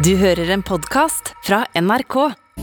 [0.00, 2.14] Du hører en podkast fra NRK.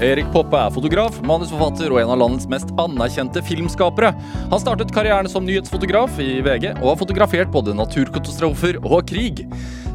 [0.01, 4.09] Erik Poppe er fotograf, manusforfatter og en av landets mest anerkjente filmskapere.
[4.49, 9.43] Han startet karrieren som nyhetsfotograf i VG og har fotografert både naturkatastrofer og krig.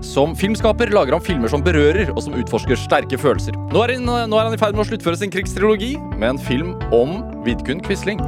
[0.06, 3.58] Som filmskaper lager han filmer som berører og som utforsker sterke følelser.
[3.72, 6.40] Nå er, han, nå er han i ferd med å sluttføre sin krigstrilogi med en
[6.46, 8.22] film om Vidkun Quisling.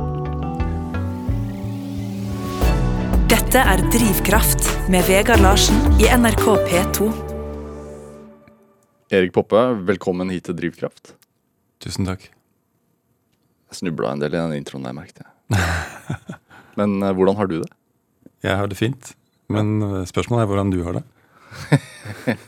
[3.30, 7.33] Dette er Drivkraft med Vegard Larsen i NRK P2.
[9.14, 11.12] Erik Poppe, velkommen hit til Drivkraft.
[11.84, 12.24] Tusen takk.
[13.70, 16.38] Jeg snubla en del i den introen der, merket jeg.
[16.80, 17.68] Men eh, hvordan har du det?
[18.42, 19.12] Jeg har det fint.
[19.52, 21.04] Men eh, spørsmålet er hvordan du har det.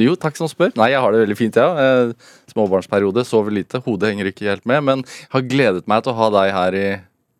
[0.00, 0.70] Jo, takk som spør.
[0.80, 2.06] Nei, jeg har det veldig fint, jeg ja.
[2.08, 3.82] Eh, Småbarnsperiode, sover lite.
[3.84, 4.80] Hodet henger ikke helt med.
[4.86, 5.04] Men
[5.34, 6.86] har gledet meg til å ha deg her i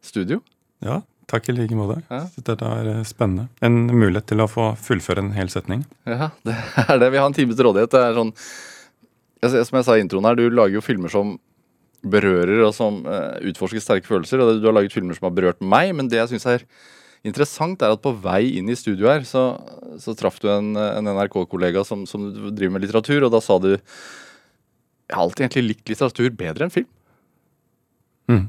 [0.05, 0.43] studio.
[0.85, 2.01] Ja, takk i like måte.
[2.11, 2.25] Ja.
[2.37, 3.49] Dette er eh, spennende.
[3.65, 5.85] En mulighet til å få fullføre en hel setning.
[6.09, 7.13] Ja, det er det.
[7.15, 7.95] Vi har en time til rådighet.
[7.95, 8.35] Det er sånn
[9.65, 11.39] Som jeg sa i introen her, du lager jo filmer som
[12.01, 14.43] berører og som eh, utforsker sterke følelser.
[14.43, 16.67] Og du har laget filmer som har berørt meg, men det jeg syns er
[17.27, 19.51] interessant, er at på vei inn i studio her, så,
[20.01, 23.75] så traff du en, en NRK-kollega som, som driver med litteratur, og da sa du
[23.75, 26.89] Jeg har alltid egentlig likt litteratur bedre enn film.
[28.31, 28.47] Mm.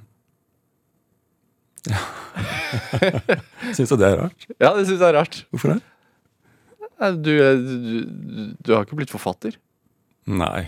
[3.75, 4.45] Syns du det er rart?
[4.61, 5.39] Ja, det syns jeg er rart.
[5.53, 5.79] Hvorfor det?
[7.25, 9.55] Du, du, du har ikke blitt forfatter.
[10.29, 10.67] Nei.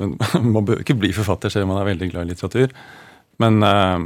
[0.00, 0.16] Men
[0.54, 2.74] Man bør ikke bli forfatter selv om man er veldig glad i litteratur.
[3.42, 4.04] Men uh,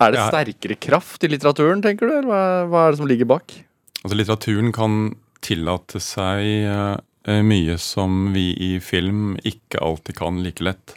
[0.00, 0.28] Er det Ja.
[0.30, 2.14] sterkere kraft i litteraturen, tenker du?
[2.20, 3.58] Eller hva, hva er det som ligger bak?
[4.00, 4.94] altså, litteraturen kan
[5.44, 6.96] tillate seg uh,
[7.44, 10.94] mye som vi i film ikke alltid kan like lett.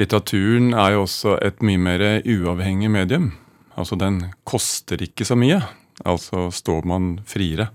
[0.00, 3.34] Litteraturen er jo også et mye mer uavhengig medium.
[3.76, 5.60] Altså, den koster ikke så mye.
[6.08, 7.68] Altså står man friere.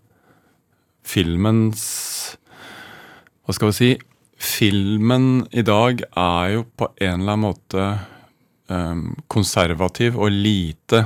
[1.05, 1.83] Filmens
[3.45, 3.91] Hva skal vi si?
[4.41, 7.83] Filmen i dag er jo på en eller annen måte
[8.73, 11.03] um, konservativ og lite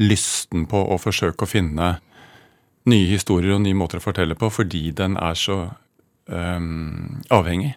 [0.00, 1.94] lysten på å forsøke å finne
[2.88, 5.58] nye historier og nye måter å fortelle på, fordi den er så
[6.28, 7.72] um, avhengig.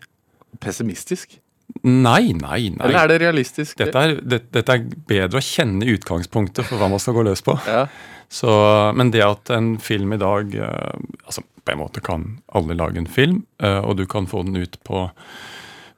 [0.64, 1.40] Pessimistisk?
[1.84, 2.86] Nei, nei, nei.
[2.86, 3.78] Eller er det realistisk?
[3.80, 7.44] Dette er, det, dette er bedre å kjenne utgangspunktet for hva man skal gå løs
[7.44, 7.56] på.
[7.68, 7.88] Ja.
[8.34, 8.52] Så,
[8.98, 10.94] men det at en film i dag eh,
[11.28, 14.58] altså På en måte kan alle lage en film, eh, og du kan få den
[14.58, 15.10] ut på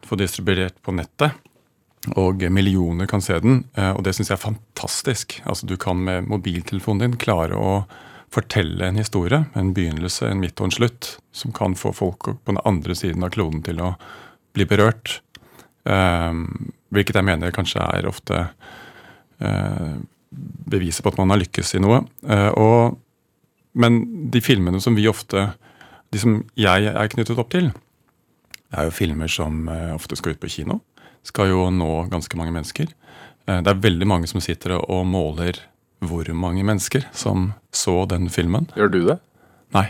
[0.06, 1.34] Få distribuert på nettet.
[2.14, 5.40] Og millioner kan se den, eh, og det syns jeg er fantastisk.
[5.50, 7.86] Altså Du kan med mobiltelefonen din klare å
[8.30, 12.52] fortelle en historie, en begynnelse, en midt og en slutt, som kan få folk på
[12.52, 13.96] den andre siden av kloden til å
[14.54, 15.22] bli berørt.
[15.86, 16.42] Eh,
[16.96, 18.42] hvilket jeg mener kanskje er ofte
[19.44, 19.96] eh,
[20.72, 22.02] beviset på at man har lykkes i noe.
[22.28, 22.98] Eh, og,
[23.78, 24.02] men
[24.32, 25.50] de filmene som vi ofte
[26.14, 27.66] De som jeg er knyttet opp til,
[28.72, 30.80] er jo filmer som eh, ofte skal ut på kino.
[31.26, 32.92] Skal jo nå ganske mange mennesker.
[33.50, 35.60] Eh, det er veldig mange som sitter og måler
[36.06, 38.70] hvor mange mennesker som så den filmen.
[38.78, 39.18] Gjør du det?
[39.76, 39.88] Nei.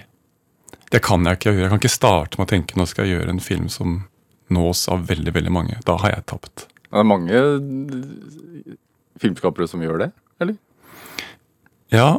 [0.94, 1.64] Det kan jeg ikke gjøre.
[1.66, 3.98] Jeg kan ikke starte med å tenke nå skal jeg gjøre en film som
[4.54, 5.80] nås av veldig, veldig mange.
[5.88, 6.68] Da har jeg tapt.
[6.86, 8.78] Det er mange eh,
[9.22, 10.12] filmskapere som gjør det,
[10.44, 10.58] eller?
[11.94, 12.10] Ja,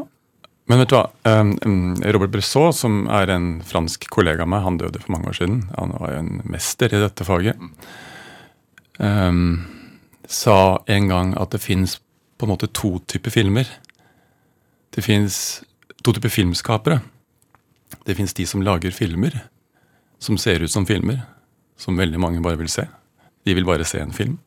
[0.67, 1.07] men vet du hva?
[1.29, 5.31] Um, um, Robert Bressot, som er en fransk kollega av meg, han døde for mange
[5.31, 5.61] år siden.
[5.79, 7.61] Han var jo en mester i dette faget.
[8.99, 9.67] Um,
[10.27, 12.01] sa en gang at det fins
[12.37, 13.71] på en måte to typer filmer.
[14.91, 15.61] Det fins
[16.03, 16.99] to typer filmskapere.
[18.09, 19.39] Det fins de som lager filmer
[20.19, 21.21] som ser ut som filmer,
[21.77, 22.87] som veldig mange bare vil se.
[23.47, 24.39] De vil bare se en film.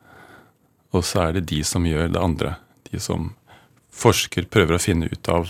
[0.96, 2.56] Og så er det de som gjør det andre.
[2.90, 3.32] De som
[3.94, 5.50] forsker prøver å finne ut av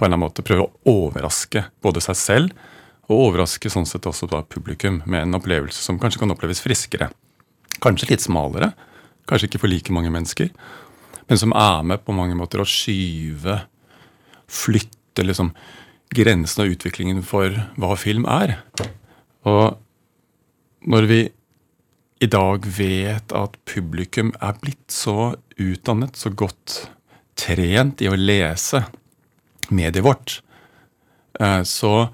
[0.00, 2.68] på en eller annen måte prøver å overraske både seg selv
[3.10, 7.10] og overraske sånn sett også da publikum med en opplevelse som kanskje kan oppleves friskere.
[7.82, 8.70] Kanskje litt smalere,
[9.28, 10.48] kanskje ikke for like mange mennesker,
[11.28, 13.58] men som er med på mange måter å skyve,
[14.50, 15.52] flytte liksom
[16.14, 18.56] grensen og utviklingen for hva film er.
[19.46, 19.76] Og
[20.88, 21.20] når vi
[22.20, 26.82] i dag vet at publikum er blitt så utdannet, så godt
[27.40, 28.82] trent i å lese
[29.72, 30.40] mediet vårt,
[31.40, 32.10] eh, så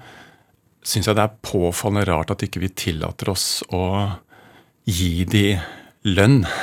[0.87, 3.83] syns jeg det er påfallende rart at ikke vi tillater oss å
[4.87, 5.49] gi de
[6.07, 6.43] lønn.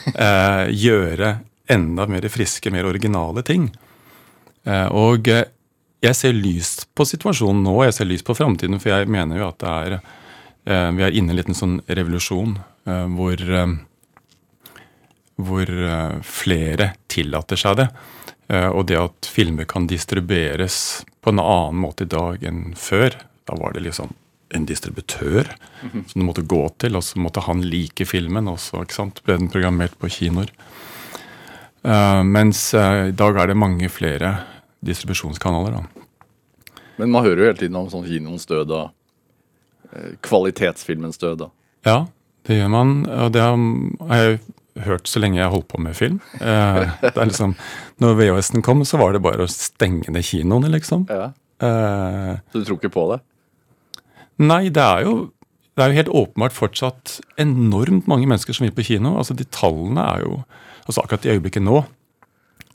[0.00, 1.28] Eh, gjøre
[1.70, 3.66] enda mer friske, mer originale ting.
[4.64, 9.10] Eh, og jeg ser lyst på situasjonen nå, jeg ser lyst på framtiden, for jeg
[9.12, 9.98] mener jo at det er
[10.64, 13.76] Vi er inne i en liten sånn revolusjon eh, hvor eh,
[15.40, 17.86] hvor eh, flere tillater seg det.
[18.52, 23.16] Eh, Og det at filmer kan distribueres på en annen måte i dag enn før.
[23.48, 24.12] Da var det liksom
[24.52, 25.46] en distributør
[26.10, 28.82] som du måtte gå til, og så måtte han like filmen, og så
[29.24, 30.50] ble den programmert på kinoer.
[31.86, 34.34] Eh, mens eh, i dag er det mange flere
[34.84, 35.78] distribusjonskanaler.
[35.78, 36.74] da.
[36.98, 38.90] Men man hører jo hele tiden om sånn kinoens død eh,
[40.22, 41.38] kvalitetsfilmens død.
[41.44, 41.48] da.
[41.86, 41.98] Ja,
[42.46, 42.94] det gjør man.
[43.10, 44.40] Og det har jeg
[44.86, 46.20] hørt så lenge jeg har holdt på med film.
[46.40, 47.56] Eh, det er liksom,
[48.00, 51.06] når VHS-en kom, så var det bare å stenge ned kinoene, liksom.
[51.10, 51.32] Ja.
[51.60, 53.20] Eh, Så du tror ikke på det?
[54.40, 55.30] Nei, det er jo
[55.76, 59.14] det er jo helt åpenbart fortsatt enormt mange mennesker som vil på kino.
[59.16, 60.42] Altså De tallene er jo
[60.86, 61.84] altså Akkurat i øyeblikket nå,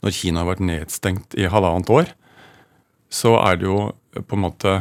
[0.02, 2.08] når Kina har vært nedstengt i halvannet år,
[3.12, 4.72] så er det jo på en måte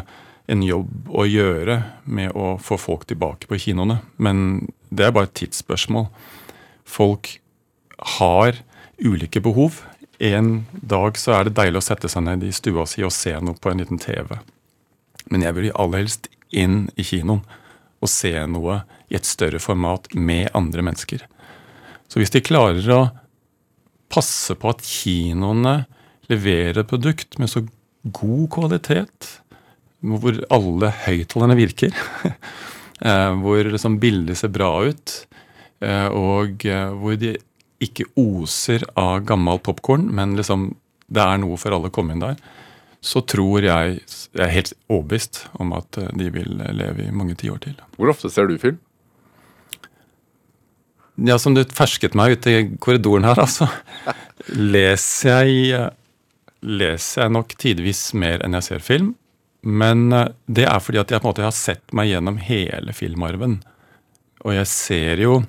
[0.52, 4.00] en jobb å gjøre med å få folk tilbake på kinoene.
[4.22, 6.08] Men det er bare et tidsspørsmål.
[6.86, 7.38] Folk
[8.20, 8.62] har
[9.02, 9.82] ulike behov.
[10.22, 13.34] En dag så er det deilig å sette seg ned i stua si og se
[13.42, 14.38] noe på en liten TV.
[15.32, 17.42] Men jeg vil aller helst inn i kinoen
[18.04, 21.24] og se noe i et større format med andre mennesker.
[22.08, 23.02] Så hvis de klarer å
[24.14, 25.86] passe på at kinoene
[26.30, 27.64] leverer produkt med så
[28.06, 29.30] god kvalitet,
[30.06, 31.96] hvor alle høyttalerne virker,
[33.10, 35.16] eh, hvor liksom bildet ser bra ut,
[35.86, 37.36] eh, og eh, hvor de
[37.84, 40.74] ikke oser av gammel popkorn, men liksom
[41.12, 42.40] det er noe for alle å komme inn der,
[43.06, 44.00] så tror jeg
[44.34, 47.76] Jeg er helt overbevist om at de vil leve i mange tiår til.
[47.96, 48.80] Hvor ofte ser du film?
[51.16, 53.70] Ja, som du fersket meg ute i korridoren her, altså.
[54.76, 55.86] Leser jeg,
[56.60, 59.14] leser jeg nok tidvis mer enn jeg ser film.
[59.66, 62.94] Men eh, det er fordi at jeg på en måte har sett meg gjennom hele
[62.94, 63.60] filmarven.
[64.46, 65.44] Og jeg ser jo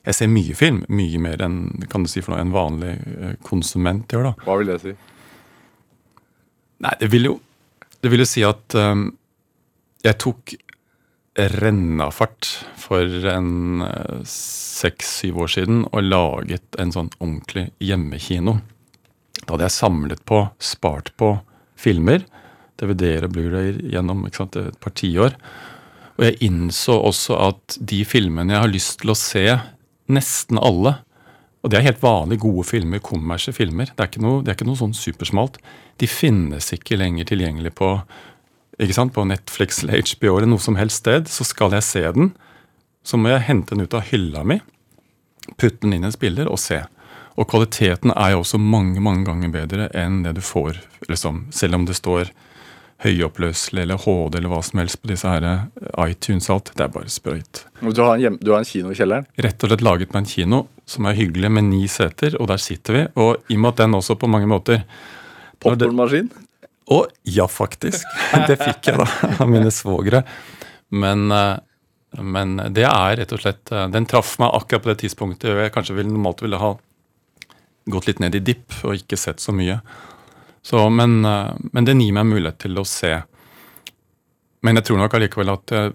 [0.00, 0.80] Jeg ser mye film.
[0.88, 4.30] Mye mer enn kan du si for noe, en vanlig eh, konsument gjør.
[4.30, 4.46] da.
[4.46, 4.94] Hva vil det si?
[6.80, 7.34] Nei, det vil jo,
[8.00, 9.10] det vil jo si at um,
[10.00, 10.54] jeg tok
[11.60, 12.48] rennafart
[12.80, 13.84] for en
[14.24, 18.56] seks-syv år siden og laget en sånn ordentlig hjemmekino.
[19.44, 21.34] Da hadde jeg samlet på, spart på
[21.80, 22.24] filmer,
[22.80, 24.38] DVD-er og Blu-rayer gjennom et
[24.80, 25.36] par tiår.
[26.18, 29.46] Og jeg innså også at de filmene jeg har lyst til å se,
[30.10, 30.98] nesten alle,
[31.60, 33.90] og det er helt vanlige, gode filmer, kommersielle filmer.
[33.92, 35.58] Det er ikke noe, det er ikke noe sånn supersmalt.
[36.00, 37.90] De finnes ikke lenger tilgjengelig på,
[38.80, 41.28] på Netflix eller HBO eller noe som helst sted.
[41.28, 42.32] Så skal jeg se den,
[43.04, 44.60] så må jeg hente den ut av hylla mi,
[45.60, 46.80] putte den inn i en spiller og se.
[47.36, 51.76] Og kvaliteten er jo også mange mange ganger bedre enn det du får, liksom, selv
[51.76, 52.32] om det står
[53.00, 55.62] høyoppløselig eller HD eller hva som helst på disse her eh,
[56.10, 56.72] iTunes og alt.
[56.76, 57.62] Det er bare sprøyt.
[57.80, 59.28] Du har, en hjem, du har en kino i kjelleren?
[59.40, 60.60] Rett og slett laget meg en kino
[60.90, 63.06] som er hyggelig, med ni seter, og der sitter vi.
[63.22, 64.84] Og i og med at den også på mange måter
[65.60, 66.30] Popkornmaskin?
[66.90, 68.06] Å, ja, faktisk.
[68.48, 69.06] Det fikk jeg da
[69.36, 70.24] av mine svogere.
[70.90, 71.56] Men, eh,
[72.18, 75.74] men det er rett og slett eh, Den traff meg akkurat på det tidspunktet jeg
[75.74, 76.72] kanskje ville, normalt ville ha
[77.90, 79.78] gått litt ned i dipp og ikke sett så mye.
[80.62, 83.14] Så, men, eh, men den gir meg mulighet til å se.
[84.60, 85.90] Men jeg tror nok allikevel at eh,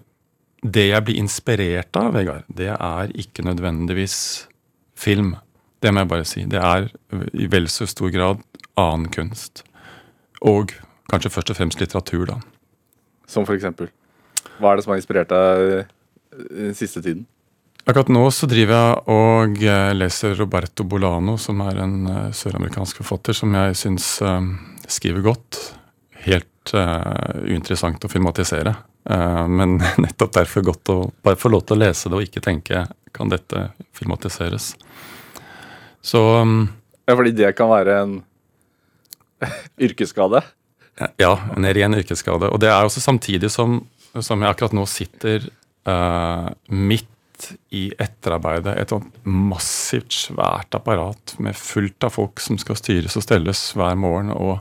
[0.66, 4.16] det jeg blir inspirert av, Vegard, det er ikke nødvendigvis
[4.98, 5.36] film.
[5.82, 6.44] Det må jeg bare si.
[6.50, 6.88] Det er
[7.36, 8.42] i vel så stor grad
[8.80, 9.62] annen kunst.
[10.42, 10.74] Og
[11.10, 12.40] kanskje først og fremst litteratur, da.
[13.30, 13.90] Som for eksempel?
[14.58, 15.94] Hva er det som har inspirert deg eh,
[16.50, 17.26] den siste tiden?
[17.86, 22.98] Akkurat nå så driver jeg og eh, leser Roberto Bolano, som er en eh, søramerikansk
[22.98, 24.48] forfatter som jeg syns eh,
[24.90, 25.60] skriver godt.
[26.26, 28.72] Helt uh, uinteressant å filmatisere.
[29.06, 32.42] Uh, men nettopp derfor godt å bare få lov til å lese det og ikke
[32.42, 32.82] tenke
[33.14, 34.72] kan dette filmatiseres.
[36.02, 36.64] Så um,
[37.06, 38.16] Ja, Fordi det kan være en
[39.86, 40.42] yrkesskade?
[41.22, 42.50] Ja, en ren yrkesskade.
[42.50, 43.84] Og det er også samtidig som,
[44.18, 45.46] som jeg akkurat nå sitter
[45.86, 47.12] uh, midt
[47.74, 48.74] i etterarbeidet.
[48.80, 53.96] Et sånt massivt, svært apparat med fullt av folk som skal styres og stelles hver
[54.00, 54.32] morgen.
[54.34, 54.60] Og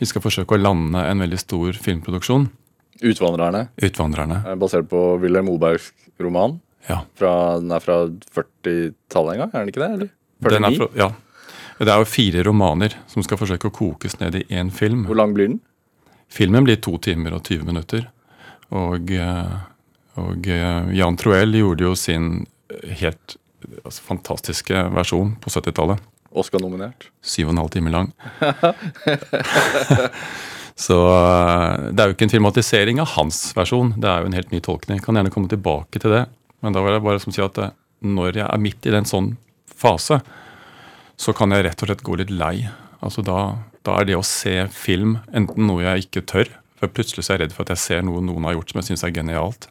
[0.00, 2.48] vi skal forsøke å lande en veldig stor filmproduksjon.
[2.96, 4.40] 'Utvandrerne', Utvandrerne.
[4.48, 5.90] er basert på Wilhelm Mobergs
[6.20, 6.60] roman.
[6.88, 7.02] Ja.
[7.18, 9.92] Fra, den er fra 40-tallet en gang, er den ikke det?
[9.98, 10.10] eller?
[10.46, 10.78] Den er 49?
[10.78, 11.08] fra, ja.
[11.78, 15.04] Det er jo fire romaner som skal forsøke å kokes ned i én film.
[15.08, 15.58] Hvor lang blir den?
[16.32, 18.06] Filmen blir to timer og 20 minutter.
[18.72, 19.56] Og, eh,
[20.22, 22.46] og eh, Jan Troell gjorde jo sin
[23.00, 23.36] helt
[23.84, 26.02] altså, fantastiske versjon på 70-tallet.
[26.36, 27.08] Oscar-nominert.
[27.24, 28.12] Syv og en halv time lang.
[30.76, 34.36] Så eh, det er jo ikke en filmatisering av hans versjon, det er jo en
[34.36, 35.00] helt ny tolkning.
[35.00, 36.26] Jeg kan gjerne komme tilbake til det,
[36.60, 37.72] men da vil jeg bare som si at eh,
[38.04, 39.32] når jeg er midt i den sånn
[39.72, 40.20] fase,
[41.16, 42.68] så kan jeg rett og slett gå litt lei.
[43.00, 43.40] Altså da,
[43.88, 47.38] da er det å se film enten noe jeg ikke tør, For plutselig så er
[47.38, 49.62] jeg redd for at jeg ser noe noen har gjort som jeg syns er genialt.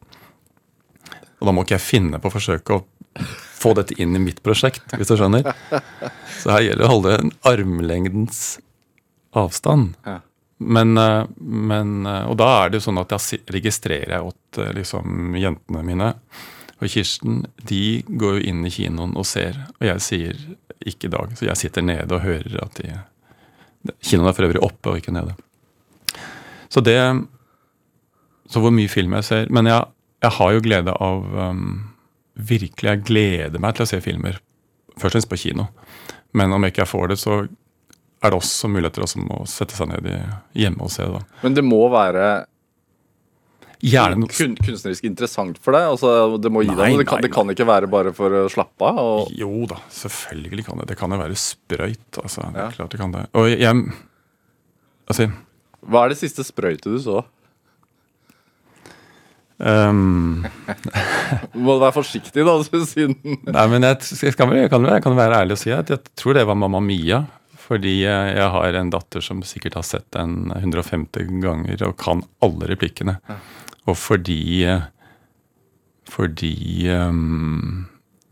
[1.46, 2.84] Og da må ikke jeg finne på å forsøke å
[3.56, 5.46] få dette inn i mitt prosjekt, hvis du skjønner.
[6.42, 8.42] Så her gjelder det å holde en armlengdens
[9.38, 9.94] avstand.
[10.58, 14.60] Men, eh, men eh, Og da er det jo sånn at jeg registrerer jeg at
[14.64, 16.14] eh, liksom jentene mine
[16.76, 20.40] og Kirsten de går jo inn i kinoen og ser, og jeg sier
[20.86, 21.36] ikke i dag.
[21.36, 22.96] Så jeg sitter nede og hører at de
[24.02, 25.36] Kinoen er for øvrig oppe og ikke nede.
[26.74, 26.98] Så det
[28.50, 29.84] Så hvor mye film jeg ser Men jeg,
[30.26, 31.92] jeg har jo glede av um,
[32.36, 34.42] Virkelig, jeg gleder meg til å se filmer.
[35.00, 35.70] Først og fremst på kino.
[36.36, 39.88] Men om ikke jeg får det, så er det også muligheter også å sette seg
[39.94, 40.18] ned i,
[40.66, 41.22] hjemme og se det.
[41.46, 42.26] Men det må være
[43.86, 45.84] Gjerne kun, kunstnerisk interessant for deg?
[45.92, 47.02] Altså, det må gi Nei, deg noe.
[47.04, 49.00] Det kan, det kan ikke være bare for å slappe av?
[49.04, 50.88] Og, Jo da, selvfølgelig kan det.
[50.94, 52.20] Det kan jo være sprøyt.
[52.24, 52.48] altså.
[52.56, 52.68] Det Ja.
[52.72, 53.26] er klart det kan det.
[53.36, 53.84] Og jeg,
[55.12, 55.28] altså,
[55.86, 57.20] hva er det siste sprøytet du så?
[59.60, 60.46] Ehm,
[61.54, 65.18] Du må være forsiktig, da, siden Nei, men jeg, jeg, skal, jeg, kan, jeg kan
[65.18, 67.26] være ærlig og si at jeg tror det var Mamma Mia.
[67.66, 72.70] Fordi jeg har en datter som sikkert har sett den 150 ganger og kan alle
[72.70, 73.18] replikkene.
[73.90, 74.68] Og fordi
[76.06, 77.88] Fordi um,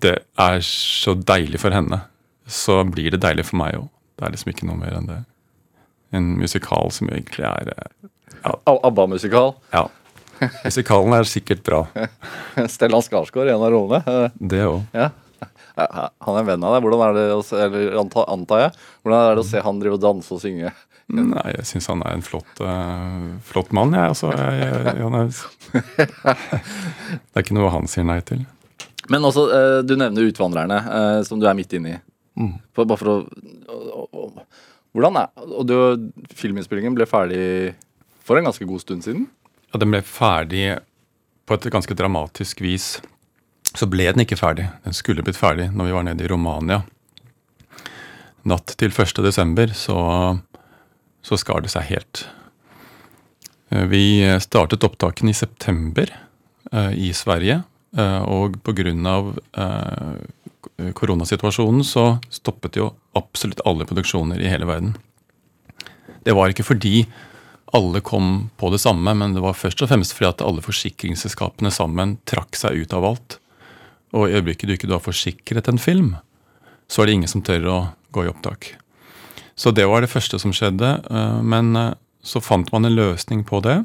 [0.06, 2.04] det er så deilig for henne,
[2.46, 3.88] så blir det deilig for meg òg.
[4.20, 5.20] Det er liksom ikke noe mer enn det.
[6.14, 8.54] En musikal som egentlig er ja.
[8.70, 9.56] ABBA-musikal.
[9.74, 9.88] Ja.
[10.64, 11.82] Musikalen er sikkert bra.
[12.74, 14.32] Stellan Skarsgård i en av rollene.
[14.40, 14.82] Det òg.
[14.96, 15.10] Ja.
[15.76, 16.86] Han er en venn av deg.
[16.86, 18.74] Hvordan er det å se, eller antar jeg,
[19.04, 20.72] hvordan er det å se han drive og danse og synge?
[21.14, 24.14] Nei, jeg syns han er en flott, uh, flott mann, jeg.
[24.14, 26.38] Altså, jeg, jeg, jeg er,
[27.34, 28.46] det er ikke noe han sier nei til.
[29.12, 32.00] Men også, uh, du nevner Utvandrerne, uh, som du er midt inne i.
[32.40, 32.54] Mm.
[32.74, 33.18] For, bare for å
[33.74, 34.46] å- å-
[34.94, 35.74] Hvordan er Og du,
[36.38, 37.74] filminnspillingen ble ferdig
[38.26, 39.28] for en ganske god stund siden?
[39.74, 40.66] Og den ble ferdig
[41.50, 43.02] på et ganske dramatisk vis.
[43.74, 44.68] Så ble den ikke ferdig.
[44.86, 46.84] Den skulle blitt ferdig når vi var nede i Romania.
[48.46, 49.22] Natt til 1.
[49.26, 49.98] desember så,
[51.26, 52.26] så skar det seg helt.
[53.72, 54.04] Eh, Vi
[54.44, 56.12] startet opptakene i september
[56.72, 57.64] eh, i Sverige.
[57.98, 58.94] eh, Og pga.
[60.94, 64.94] Koronasituasjonen så stoppet jo absolutt alle produksjoner i hele verden.
[66.24, 67.06] Det var ikke fordi
[67.74, 71.72] alle kom på det samme, men det var først og fremst fordi at alle forsikringsselskapene
[71.74, 73.40] sammen trakk seg ut av alt.
[74.14, 76.16] Og i øyeblikket du ikke har forsikret en film,
[76.88, 77.80] så er det ingen som tør å
[78.14, 78.76] gå i opptak.
[79.56, 80.92] Så det var det første som skjedde.
[81.10, 83.84] eh, Men eh, så fant man en løsning på det.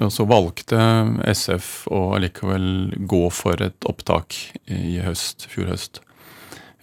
[0.00, 0.78] Og så valgte
[1.28, 4.36] SF å likevel gå for et opptak
[4.72, 6.00] i høst, fjor høst.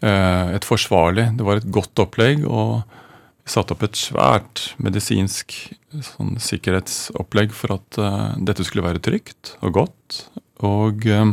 [0.02, 2.46] Eh, Et forsvarlig, det var et godt opplegg.
[2.46, 2.84] og
[3.50, 5.56] vi satte opp et svært medisinsk
[6.06, 10.18] sånn, sikkerhetsopplegg for at uh, dette skulle være trygt og godt.
[10.70, 11.32] Og eh,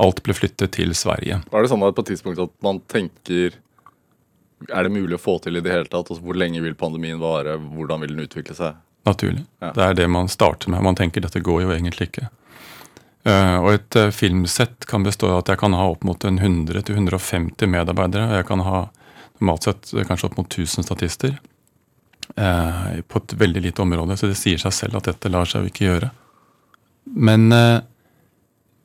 [0.00, 1.40] alt ble flyttet til Sverige.
[1.42, 3.56] Er det sånn at på et tidspunkt at man tenker
[4.70, 6.06] Er det mulig å få til i det hele tatt?
[6.06, 7.58] Altså, hvor lenge vil pandemien vare?
[7.58, 8.78] Hvordan vil den utvikle seg?
[9.04, 9.42] Naturlig.
[9.60, 9.74] Ja.
[9.74, 10.86] Det er det man starter med.
[10.86, 12.30] Man tenker dette går jo egentlig ikke.
[13.26, 17.74] Uh, og et uh, filmsett kan bestå av at jeg kan ha opp mot 100-150
[17.74, 18.30] medarbeidere.
[18.30, 18.86] Og jeg kan ha
[19.44, 21.36] normalt sett eh, kanskje opp mot 1000 statister.
[22.36, 24.16] eh, på et veldig lite område.
[24.16, 26.10] Så det sier seg selv at dette lar seg jo ikke gjøre.
[27.04, 27.80] Men eh,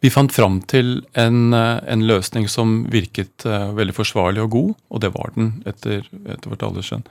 [0.03, 4.73] vi fant fram til en, eh, en løsning som virket eh, veldig forsvarlig og god,
[4.91, 7.07] og det var den etter, etter vårt alders skjønn.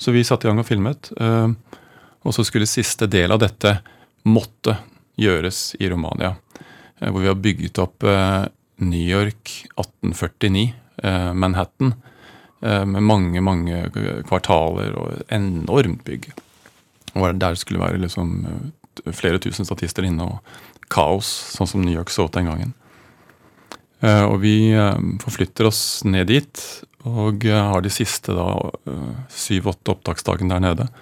[0.00, 1.12] Så vi satte i gang og filmet.
[1.20, 1.78] eh,
[2.22, 3.80] og så skulle siste del av dette
[4.30, 4.76] måtte
[5.18, 6.36] gjøres i Romania.
[7.02, 8.04] Hvor vi har bygget opp
[8.78, 10.68] New York 1849,
[11.02, 11.96] eh, Manhattan,
[12.62, 13.82] med mange, mange
[14.28, 16.30] kvartaler og enormt bygg.
[17.14, 21.92] Og der skulle være liksom eh, flere tusen statister inne, og kaos, sånn som New
[21.92, 22.72] York så den gangen.
[24.00, 26.62] Eh, Og vi eh, forflytter oss ned dit,
[27.04, 28.48] og eh, har de siste da
[28.88, 30.92] eh, syv-åtte opptaksdagene der nede.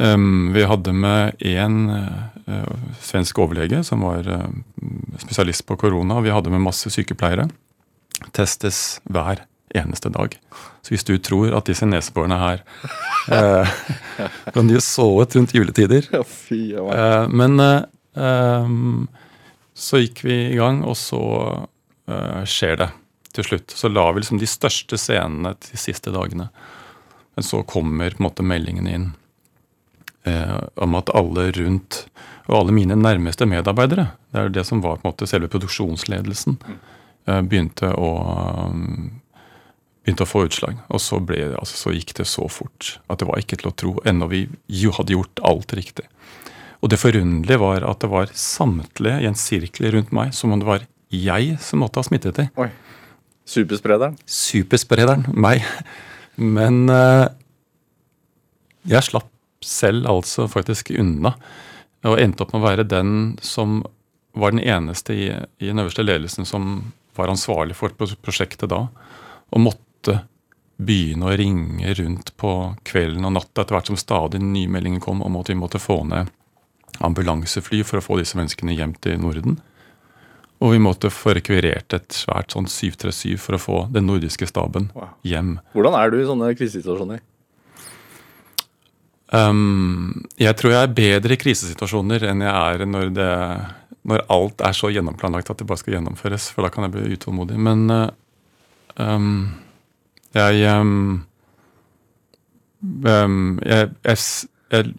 [0.00, 1.74] Vi hadde med én
[3.02, 4.22] svensk overlege som var
[5.18, 6.20] spesialist på korona.
[6.22, 7.48] Vi hadde med masse sykepleiere.
[8.32, 9.42] Testes hver
[9.74, 10.34] eneste dag.
[10.82, 12.62] Så hvis du tror at disse neseborene her
[13.32, 13.74] eh,
[14.54, 16.74] kan de så ut rundt juletider Ja, fy.
[16.74, 17.82] Eh, Men eh,
[18.16, 19.06] ehm,
[19.74, 21.22] så gikk vi i gang, og så
[22.10, 22.90] eh, skjer det
[23.36, 23.70] til slutt.
[23.76, 26.48] Så la vi liksom de største scenene de siste dagene.
[27.38, 29.06] Men så kommer på en måte meldingen inn
[30.28, 32.02] eh, om at alle rundt,
[32.50, 36.58] og alle mine nærmeste medarbeidere, det er det som var på en måte selve produksjonsledelsen,
[37.30, 38.10] eh, begynte å
[40.04, 40.78] begynte å få utslag.
[40.88, 43.76] Og så, ble, altså, så gikk det så fort at det var ikke til å
[43.76, 44.44] tro, ennå vi
[44.80, 46.06] jo hadde gjort alt riktig.
[46.80, 50.62] Og det forunderlige var at det var samtlige i en sirkel rundt meg som om
[50.62, 52.48] det var jeg som måtte ha smittet dem.
[52.60, 52.70] Oi.
[53.50, 54.14] Supersprederen.
[54.30, 55.64] Supersprederen, meg.
[56.40, 57.26] Men uh,
[58.88, 59.28] jeg slapp
[59.60, 61.34] selv altså faktisk unna.
[62.06, 63.82] Og endte opp med å være den som
[64.38, 65.26] var den eneste i,
[65.60, 68.84] i den øverste ledelsen som var ansvarlig for prosjektet da.
[69.50, 69.89] Og måtte
[70.80, 72.52] begynne å ringe rundt på
[72.88, 76.00] kvelden og natta etter hvert som stadig nye meldinger kom om at vi måtte få
[76.08, 76.30] ned
[77.04, 79.58] ambulansefly for å få disse menneskene hjem til Norden.
[80.60, 84.90] Og vi måtte få rekvirert et svært sånn 737 for å få den nordiske staben
[85.24, 85.54] hjem.
[85.72, 87.22] Hvordan er du i sånne krisesituasjoner?
[89.30, 93.30] Um, jeg tror jeg er bedre i krisesituasjoner enn jeg er når, det,
[94.10, 96.50] når alt er så gjennomplanlagt at det bare skal gjennomføres.
[96.52, 97.56] For da kan jeg bli utålmodig.
[97.56, 98.10] Men uh,
[99.00, 99.46] um,
[100.36, 101.22] jeg, um,
[103.04, 104.24] um, jeg, jeg,
[104.70, 104.90] jeg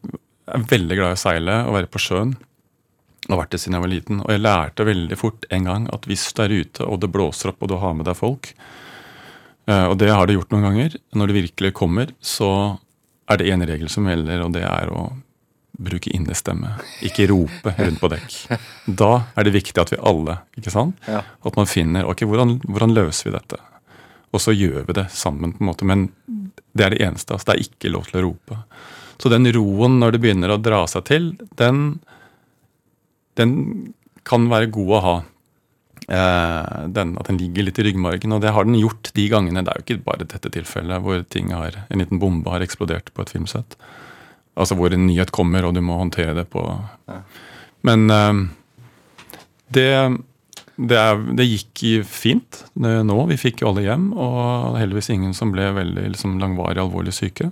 [0.51, 2.35] er veldig glad i å seile og være på sjøen.
[3.29, 4.21] Og har vært det siden jeg var liten.
[4.25, 7.53] Og jeg lærte veldig fort en gang at hvis du er ute og det blåser
[7.53, 8.51] opp og du har med deg folk,
[9.69, 12.51] eh, og det har det gjort noen ganger, når det virkelig kommer, så
[13.31, 15.11] er det én regel som gjelder, og det er å
[15.81, 16.73] bruke innestemme.
[17.05, 18.37] Ikke rope rundt på dekk.
[19.01, 20.99] Da er det viktig at vi alle, ikke sant?
[21.07, 21.23] Ja.
[21.23, 23.61] At man finner ok, hvordan, hvordan løser vi dette?
[24.31, 25.87] Og så gjør vi det sammen, på en måte.
[25.87, 26.07] Men
[26.71, 27.35] det er det eneste.
[27.35, 28.59] altså Det er ikke lov til å rope.
[29.21, 31.27] Så den roen når det begynner å dra seg til,
[31.59, 31.99] den,
[33.37, 33.53] den
[34.27, 35.17] kan være god å ha.
[36.11, 38.33] Eh, den, at den ligger litt i ryggmargen.
[38.35, 39.63] Og det har den gjort de gangene.
[39.65, 43.13] Det er jo ikke bare dette tilfellet hvor ting har, en liten bombe har eksplodert
[43.13, 43.77] på et filmsett.
[44.59, 46.63] Altså hvor en nyhet kommer, og du må håndtere det på
[47.87, 48.41] Men eh,
[49.75, 49.91] det,
[50.75, 53.17] det, er, det gikk fint nå.
[53.29, 57.51] Vi fikk alle hjem, og heldigvis ingen som ble veldig liksom, langvarig alvorlig syke.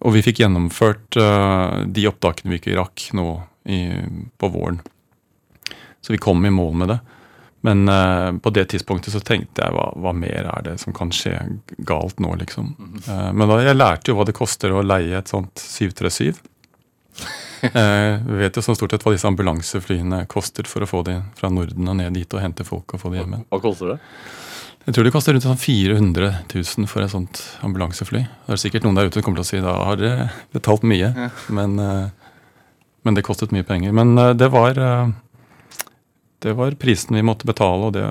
[0.00, 3.28] Og vi fikk gjennomført uh, de opptakene vi ikke rakk nå
[3.70, 3.82] i,
[4.38, 4.80] på våren.
[6.02, 6.98] Så vi kom i mål med det.
[7.66, 11.10] Men uh, på det tidspunktet så tenkte jeg hva, hva mer er det som kan
[11.14, 11.34] skje
[11.86, 12.74] galt nå, liksom.
[13.06, 16.34] Uh, men da, jeg lærte jo hva det koster å leie et sånt 737.
[17.66, 21.16] Eh, vi vet jo sånn stort sett hva disse ambulanseflyene koster for å få de
[21.34, 23.46] fra Norden og ned dit og hente folk og få de hjem igjen.
[23.50, 23.96] Hva koster det?
[24.84, 28.22] Jeg tror det koster rundt sånn 400 000 for et sånt ambulansefly.
[28.22, 30.84] Det er sikkert noen der ute som kommer til å si da har dere betalt
[30.86, 31.10] mye,
[31.58, 32.28] men, eh,
[33.08, 33.96] men det kostet mye penger.
[33.96, 34.78] Men eh, det var
[36.44, 38.04] det var prisen vi måtte betale, og det,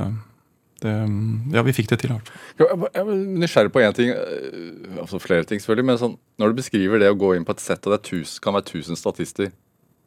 [0.85, 2.13] det Ja, vi fikk det til.
[2.59, 3.09] Jeg er- er
[3.41, 7.09] nysgjerrig på én ting, øh, altså flere ting selvfølgelig, men sånn, når du beskriver det
[7.11, 9.51] å gå inn på et sett, og det kan være 1000 statister,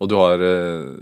[0.01, 0.95] og du har eh,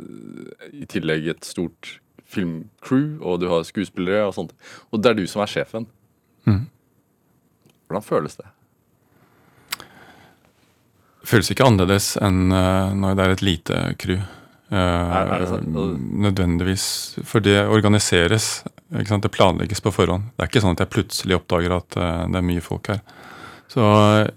[0.72, 4.52] i tillegg et stort filmcrew, og du har skuespillere og sånt,
[4.92, 5.86] og det er du som er sjefen.
[6.46, 6.66] Mm.
[7.88, 8.46] Hvordan føles det?
[11.26, 14.20] føles ikke annerledes enn eh, når det er et lite crew.
[14.70, 15.66] Eh, Er- er det sant?
[16.22, 16.84] nødvendigvis.
[17.26, 18.64] For det organiseres.
[18.88, 20.30] Det planlegges på forhånd.
[20.36, 23.00] Det er ikke sånn at jeg plutselig oppdager at eh, det er mye folk her.
[23.72, 24.28] Så eh,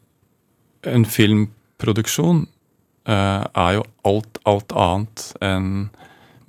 [0.90, 2.48] en filmproduksjon
[3.06, 5.90] eh, er jo alt, alt annet enn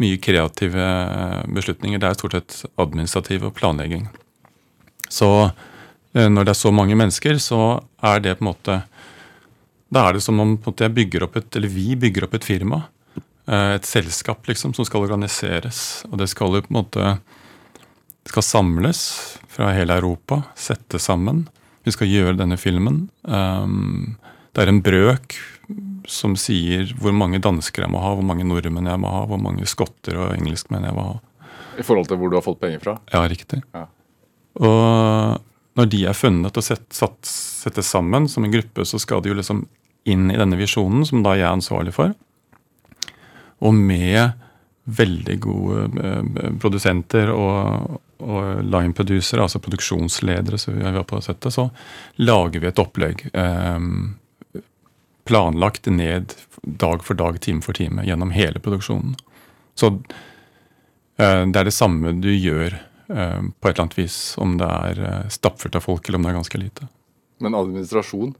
[0.01, 0.85] mye kreative
[1.53, 2.01] beslutninger.
[2.01, 4.07] Det er stort sett administrativ og planlegging.
[5.13, 5.29] Så
[6.17, 8.79] når det er så mange mennesker, så er det på en måte
[9.93, 12.81] da er det som om bygger opp et, vi bygger opp et firma.
[13.45, 16.07] Et selskap liksom, som skal organiseres.
[16.09, 17.13] Og det skal jo på en måte
[18.31, 19.01] skal samles
[19.51, 21.49] fra hele Europa, sette sammen.
[21.87, 23.09] Vi skal gjøre denne filmen.
[23.23, 24.16] Um,
[24.55, 25.37] det er en brøk
[26.11, 29.40] som sier hvor mange dansker jeg må ha, hvor mange nordmenn jeg må ha, hvor
[29.43, 31.19] mange skotter og engelskmenn jeg må ha.
[31.79, 32.97] I forhold til hvor du har fått penger fra?
[33.12, 33.62] Ja, riktig.
[33.77, 33.87] Ja.
[34.61, 35.38] Og
[35.79, 39.33] når de er funnet og sett, satt, settes sammen som en gruppe, så skal de
[39.33, 39.64] jo liksom
[40.11, 42.14] inn i denne visjonen, som da jeg er ansvarlig for.
[43.61, 44.33] Og med
[44.85, 51.69] veldig gode eh, produsenter og, og line-producere, altså produksjonsledere, så vi har på settet, så
[52.23, 53.27] lager vi et opplegg.
[53.33, 53.79] Eh,
[55.31, 59.14] planlagt ned dag for dag, time for time, gjennom hele produksjonen.
[59.79, 59.93] Så
[61.21, 64.71] eh, det er det samme du gjør eh, på et eller annet vis, om det
[64.90, 66.88] er eh, stappfullt av folk, eller om det er ganske lite.
[67.40, 68.35] Men administrasjon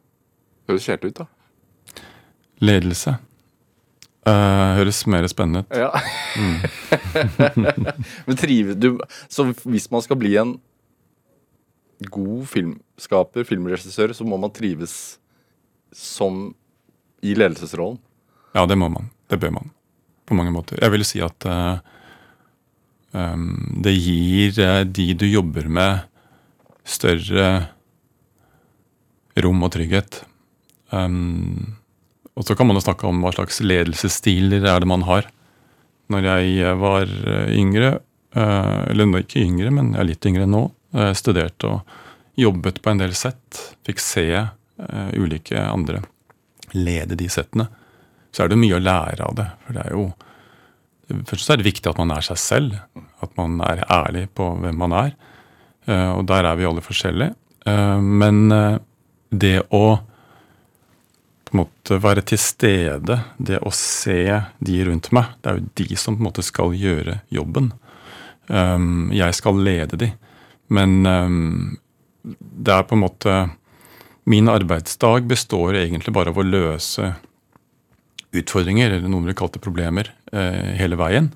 [0.69, 2.05] høres kjedelig ut, da.
[2.61, 3.17] Ledelse
[4.31, 5.77] eh, høres mer spennende ut.
[5.77, 5.91] Ja.
[8.27, 8.95] Men trives du
[9.29, 10.57] Så hvis man skal bli en
[12.09, 15.19] god filmskaper, filmregissør, så må man trives
[15.93, 16.55] som
[17.21, 17.99] i ledelsesrollen.
[18.55, 19.11] Ja, det må man.
[19.29, 19.73] Det bør man.
[20.25, 20.81] På mange måter.
[20.81, 21.83] Jeg vil si at uh,
[23.13, 26.07] um, det gir uh, de du jobber med,
[26.89, 27.51] større
[29.45, 30.23] rom og trygghet.
[30.91, 31.80] Um,
[32.41, 35.29] og så kan man jo snakke om hva slags ledelsesstiler er det man har.
[36.11, 37.11] Når jeg var
[37.53, 37.91] yngre,
[38.33, 40.63] uh, eller ikke yngre, men jeg er litt yngre enn nå,
[41.15, 44.25] studerte og jobbet på en del sett, fikk se
[45.15, 46.01] ulike andre
[46.73, 47.69] lede de settene,
[48.35, 49.47] så er det mye å lære av det.
[49.67, 50.09] For det er jo
[51.27, 52.75] Først er det viktig at man er seg selv.
[53.19, 55.09] At man er ærlig på hvem man er.
[56.15, 57.35] Og der er vi alle forskjellige.
[57.99, 58.53] Men
[59.31, 59.99] det å
[61.59, 64.23] måte være til stede, det å se
[64.63, 67.73] de rundt meg, det er jo de som på en måte skal gjøre jobben.
[68.47, 70.11] Um, jeg skal lede de.
[70.71, 71.79] Men um,
[72.23, 73.35] det er på en måte
[74.31, 77.15] Min arbeidsdag består egentlig bare av å løse
[78.37, 81.33] utfordringer, eller noen ville kalt det problemer, uh, hele veien.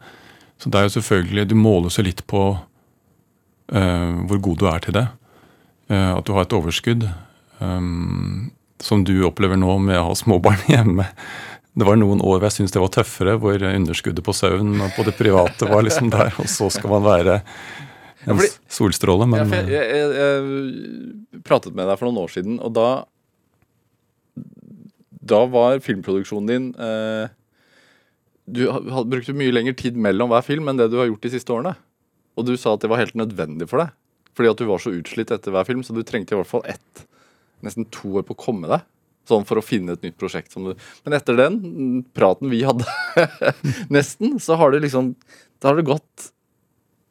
[0.61, 4.85] Så det er jo selvfølgelig Du måles jo litt på uh, hvor god du er
[4.85, 5.07] til det.
[5.91, 7.09] Uh, at du har et overskudd.
[7.59, 11.09] Um, som du opplever nå med å ha småbarn hjemme.
[11.75, 14.93] Det var noen år hvor jeg syntes det var tøffere, hvor underskuddet på søvn og
[14.95, 17.41] på det private var liksom der, og så skal man være
[18.31, 19.27] en solstråle.
[19.31, 22.89] Men ja, jeg, jeg, jeg, pratet med deg for noen år siden, og da
[25.25, 27.33] Da var filmproduksjonen din eh,
[28.45, 31.33] Du hadde brukt mye lengre tid mellom hver film enn det du har gjort de
[31.33, 31.75] siste årene.
[32.37, 33.95] Og du sa at det var helt nødvendig for deg.
[34.37, 36.65] Fordi at du var så utslitt etter hver film, så du trengte i hvert fall
[36.69, 37.07] ett
[37.65, 38.85] nesten to år på å komme deg.
[39.29, 40.53] Sånn for å finne et nytt prosjekt.
[40.59, 42.85] Men etter den praten vi hadde,
[43.97, 45.15] nesten, så har det liksom
[45.63, 46.27] Da har det gått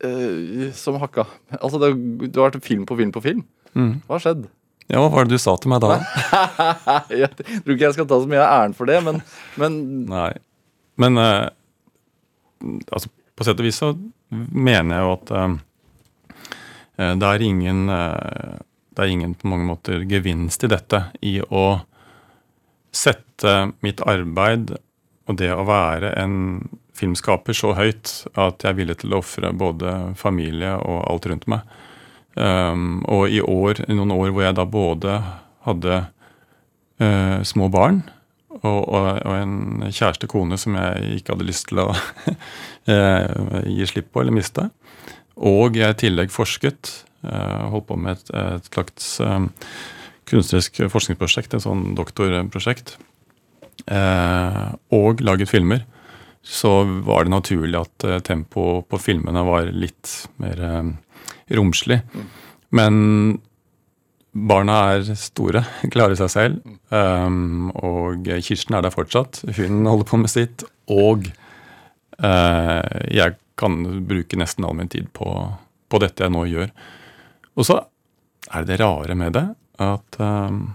[0.06, 1.26] øh, som hakka.
[1.58, 1.94] Altså, det,
[2.28, 3.42] du har vært film på film på film.
[3.74, 3.96] Mm.
[4.06, 4.46] Hva har skjedd?
[4.92, 5.96] Ja, Hva var det du sa til meg da?
[7.24, 9.22] jeg tror ikke jeg skal ta så mye av æren for det, men,
[9.58, 9.80] men
[10.12, 10.32] Nei.
[11.02, 11.48] Men øh,
[12.92, 13.94] altså, på sett og vis så
[14.30, 15.56] mener jeg jo at øh,
[17.18, 17.88] det er ingen
[18.94, 21.82] det er ingen på mange måter gevinst i dette, i å
[22.94, 24.76] sette mitt arbeid
[25.28, 26.36] og det å være en
[26.94, 31.48] filmskaper så høyt at jeg er villig til å ofre både familie og alt rundt
[31.50, 31.64] meg.
[32.36, 35.16] Um, og i år, noen år hvor jeg da både
[35.66, 35.98] hadde
[37.02, 38.02] uh, små barn
[38.54, 43.90] og, og, og, en kjæreste kone som jeg ikke hadde lyst til å uh, gi
[43.90, 44.68] slipp på eller miste,
[45.38, 49.48] og jeg i tillegg forsket Eh, holdt på med et, et slags eh,
[50.30, 52.98] kunstnerisk forskningsprosjekt, et sånn doktorprosjekt,
[53.92, 55.86] eh, og laget filmer,
[56.44, 60.12] så var det naturlig at tempoet på filmene var litt
[60.44, 60.60] mer
[61.56, 62.02] romslig.
[62.76, 62.98] Men
[64.34, 65.62] barna er store,
[65.94, 66.74] klarer seg selv.
[67.80, 69.40] Og Kirsten er der fortsatt.
[69.56, 70.66] Hun holder på med sitt.
[70.92, 71.30] Og
[72.20, 75.30] jeg kan bruke nesten all min tid på,
[75.88, 76.76] på dette jeg nå gjør.
[77.58, 77.80] Og så
[78.50, 79.46] er det det rare med det
[79.82, 80.66] at um,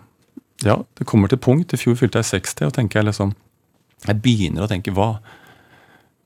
[0.64, 1.74] ja, det kommer til punkt.
[1.74, 3.34] I fjor fylte jeg 60, og tenker jeg liksom
[4.06, 5.12] Jeg begynner å tenke hva,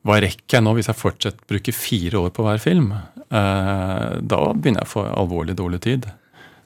[0.04, 2.90] hva rekker jeg nå hvis jeg fortsatt bruker fire år på hver film?
[3.32, 6.08] Uh, da begynner jeg å få alvorlig dårlig tid.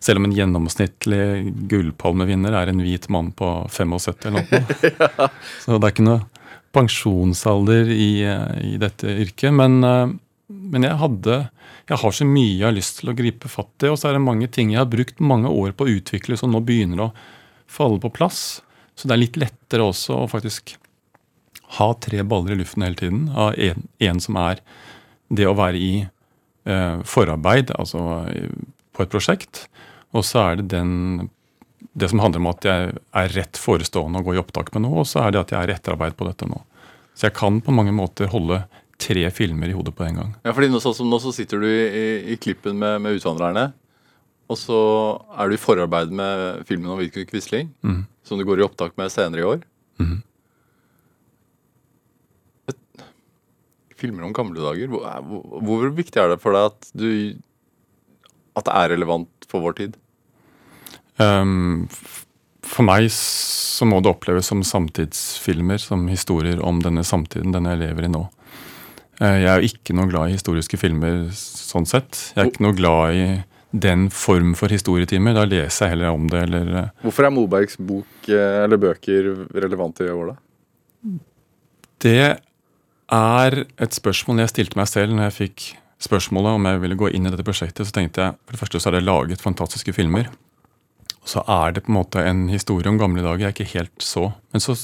[0.03, 4.62] Selv om en gjennomsnittlig gullpalmevinner er en hvit mann på 75 eller noe.
[5.01, 5.29] ja.
[5.62, 6.25] Så det er ikke noe
[6.77, 8.11] pensjonsalder i,
[8.75, 9.55] i dette yrket.
[9.57, 10.11] Men, uh,
[10.51, 11.40] men jeg hadde
[11.87, 14.16] jeg har så mye jeg har lyst til å gripe fatt i, og så er
[14.16, 17.12] det mange ting jeg har brukt mange år på å utvikle, som nå begynner å
[17.70, 18.61] falle på plass.
[18.99, 20.75] Så det er litt lettere også å faktisk
[21.79, 23.29] ha tre baller i luften hele tiden.
[23.35, 24.62] Ha en, som er
[25.29, 28.03] det å være i eh, forarbeid, altså
[28.94, 29.66] på et prosjekt.
[30.16, 31.29] Og så er det den,
[31.94, 35.03] det som handler om at jeg er rett forestående og går i opptak med noe,
[35.05, 36.62] og så er det at jeg er etterarbeid på dette nå.
[37.16, 38.64] Så jeg kan på mange måter holde
[39.01, 40.31] tre filmer i hodet på en gang.
[40.45, 43.71] Ja, fordi nå, sånn som nå så sitter du i, i klippen med, med Utvandrerne.
[44.47, 44.79] Og så
[45.35, 48.05] er du i forarbeid med filmen om Vidkun Quisling, mm.
[48.27, 49.65] som du går i opptak med senere i år.
[49.99, 50.21] Mm.
[52.71, 53.07] Et,
[53.99, 54.93] filmer om gamle dager.
[54.93, 57.11] Hvor, hvor, hvor, viktig er det for deg at, du,
[58.55, 59.99] at det er relevant for vår tid?
[61.19, 61.89] Um,
[62.67, 67.83] for meg så må det oppleves som samtidsfilmer, som historier om denne samtiden, den jeg
[67.83, 68.27] lever i nå.
[69.20, 72.18] Eh, jeg er jo ikke noe glad i historiske filmer sånn sett.
[72.35, 73.29] Jeg er ikke noe glad i
[73.76, 75.37] den form for historietimer.
[75.37, 76.90] Da leser jeg heller om det, eller eh.
[77.05, 81.16] Hvorfor er Mobergs bok eh, eller bøker relevante i år, da?
[82.05, 82.20] Det
[83.16, 85.66] er et spørsmål jeg stilte meg selv når jeg fikk
[86.02, 87.88] spørsmålet om jeg ville gå inn i dette prosjektet.
[87.88, 90.29] Så tenkte jeg for det første så er det laget fantastiske filmer.
[91.22, 94.05] Og så er det på en måte en historie om gamle dager jeg ikke helt
[94.05, 94.29] så.
[94.52, 94.76] Men så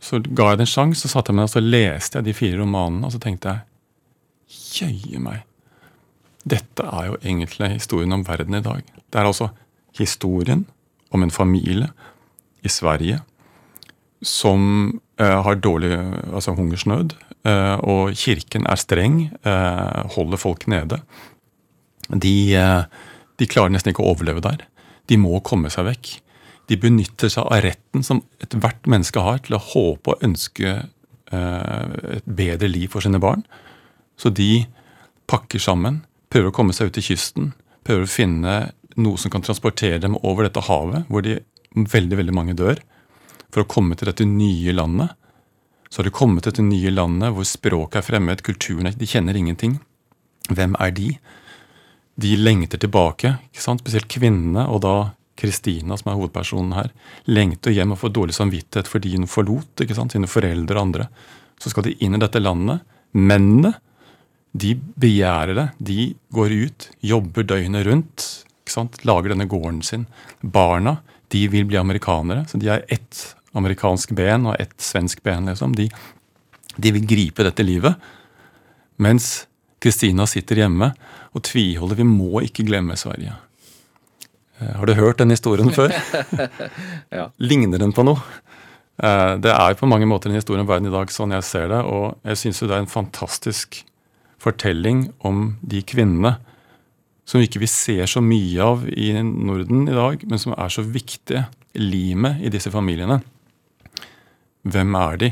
[0.00, 2.36] så ga jeg det en sjanse, så satte jeg meg og så leste jeg de
[2.36, 3.64] fire romanene, og så tenkte jeg
[4.78, 5.42] Jøye meg.
[6.48, 8.80] Dette er jo egentlig historien om verden i dag.
[8.80, 9.50] Det er altså
[9.98, 10.64] historien
[11.12, 11.90] om en familie
[12.64, 13.20] i Sverige
[14.24, 14.62] som
[15.20, 15.92] eh, har dårlig
[16.32, 17.14] altså hungersnød,
[17.46, 21.00] eh, og kirken er streng, eh, holder folk nede.
[22.08, 22.82] De, eh,
[23.38, 24.64] de klarer nesten ikke å overleve der.
[25.08, 26.16] De må komme seg vekk.
[26.68, 31.86] De benytter seg av retten som ethvert menneske har til å håpe og ønske eh,
[32.18, 33.44] et bedre liv for sine barn.
[34.20, 34.66] Så de
[35.30, 36.02] pakker sammen,
[36.32, 37.52] prøver å komme seg ut til kysten,
[37.86, 38.56] prøver å finne
[38.98, 41.38] noe som kan transportere dem over dette havet, hvor de
[41.72, 42.80] veldig, veldig mange dør,
[43.52, 45.14] for å komme til dette nye landet.
[45.88, 49.08] Så har de kommet til dette nye landet hvor språket er fremmed, kulturen er De
[49.08, 49.78] kjenner ingenting.
[50.52, 51.08] Hvem er de?
[52.18, 53.80] De lengter tilbake, ikke sant?
[53.84, 54.96] spesielt kvinnene, og da
[55.38, 56.90] Kristina, som er hovedpersonen her,
[57.30, 60.14] lengter hjem og får dårlig samvittighet fordi hun forlot ikke sant?
[60.14, 61.08] sine foreldre og andre.
[61.62, 62.82] Så skal de inn i dette landet.
[63.14, 63.76] Mennene
[64.58, 65.66] de begjærer det.
[65.78, 65.98] De
[66.34, 68.28] går ut, jobber døgnet rundt,
[68.62, 69.02] ikke sant?
[69.06, 70.06] lager denne gården sin.
[70.42, 70.98] Barna
[71.32, 75.46] de vil bli amerikanere, så de har ett amerikansk ben og ett svensk ben.
[75.46, 75.74] liksom.
[75.76, 75.88] De,
[76.76, 77.94] de vil gripe dette livet.
[78.98, 79.46] Mens
[79.78, 80.92] Kristina sitter hjemme
[81.36, 82.00] og tviholder.
[82.00, 83.36] Vi må ikke glemme Sverige.
[84.60, 85.92] Eh, Har du hørt den historien før?
[87.18, 87.28] Ja.
[87.38, 88.20] Ligner den på noe?
[89.02, 91.68] Eh, Det er på mange måter en historie om verden i dag, sånn jeg ser
[91.72, 91.82] det.
[91.86, 93.82] Og jeg syns det er en fantastisk
[94.38, 96.36] fortelling om de kvinnene
[97.28, 100.80] som ikke vi ser så mye av i Norden i dag, men som er så
[100.86, 101.46] viktige.
[101.78, 103.18] Limet i disse familiene.
[104.66, 105.28] Hvem er de?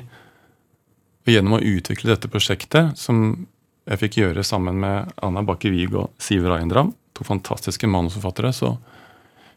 [1.24, 3.46] Og Gjennom å utvikle dette prosjektet, som
[3.88, 8.74] jeg fikk gjøre sammen med Anna Bakke Wiig og Siv Reindram, to fantastiske manusforfattere, så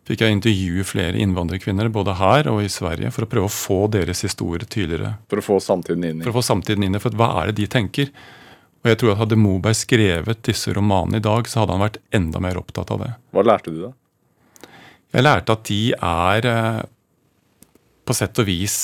[0.09, 3.79] fikk jeg intervjue flere innvandrerkvinner både her og i Sverige for å prøve å få
[3.93, 5.15] deres historie tydeligere.
[5.29, 7.51] For å få samtiden inn i For å få samtiden inn i for hva er
[7.51, 8.09] det de tenker?
[8.79, 11.99] Og jeg tror at Hadde Moberg skrevet disse romanene i dag, så hadde han vært
[12.15, 13.11] enda mer opptatt av det.
[13.35, 13.91] Hva lærte du da?
[15.13, 16.81] Jeg lærte at de er eh,
[18.07, 18.79] på sett og vis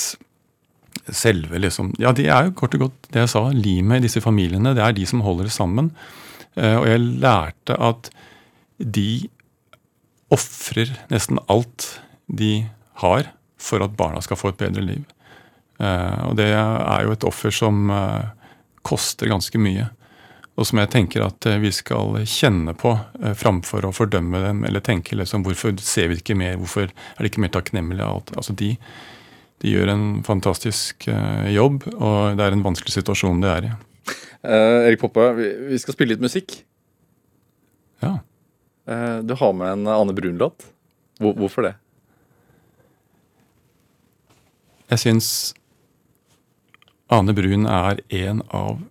[1.12, 4.22] selve liksom Ja, de er jo kort og godt det jeg sa, limet i disse
[4.24, 4.76] familiene.
[4.78, 5.92] Det er de som holder det sammen.
[6.54, 8.12] Eh, og jeg lærte at
[8.78, 9.30] de
[10.36, 11.96] ofrer nesten alt
[12.28, 12.68] de
[13.02, 15.04] har for at barna skal få et bedre liv.
[15.80, 18.52] Eh, og det er jo et offer som eh,
[18.86, 19.90] koster ganske mye.
[20.56, 22.94] Og som jeg tenker at eh, vi skal kjenne på
[23.40, 27.34] framfor å fordømme dem, eller tenke liksom hvorfor ser vi ikke mer, hvorfor er det
[27.34, 28.06] ikke mer takknemlige?
[28.06, 28.36] alt.
[28.38, 28.76] Altså de,
[29.64, 31.10] de gjør en fantastisk
[31.52, 33.76] jobb, og det er en vanskelig situasjon de er i.
[34.46, 36.60] Eh, Erik Poppe, vi, vi skal spille litt musikk.
[38.04, 38.20] Ja.
[38.86, 40.68] Eh, du har med en Anne Brun-låt.
[41.20, 41.76] Hvorfor det?
[44.92, 45.30] Jeg syns
[47.10, 48.84] Ane Brun er en av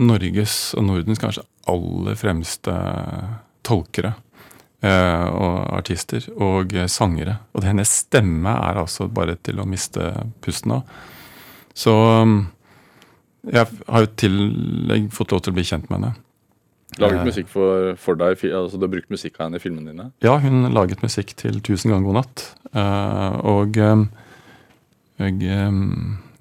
[0.00, 2.74] Norges og Nordens kanskje aller fremste
[3.66, 4.14] tolkere.
[4.82, 7.36] eh, og artister og sangere.
[7.52, 10.06] Og hennes stemme er altså bare til å miste
[10.40, 10.94] pusten av.
[11.76, 12.48] Så um,
[13.44, 16.14] jeg har jo i tillegg fått lov til å bli kjent med henne.
[16.98, 17.24] Laget Eh.
[17.24, 18.40] musikk for, for deg?
[18.50, 20.10] Altså, du har brukt musikk av henne i filmene dine?
[20.24, 22.46] Ja, hun laget musikk til 'Tusen ganger god natt'.
[22.74, 24.08] Eh, og um,
[25.18, 25.38] jeg,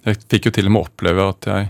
[0.05, 1.69] jeg fikk jo til og med oppleve at jeg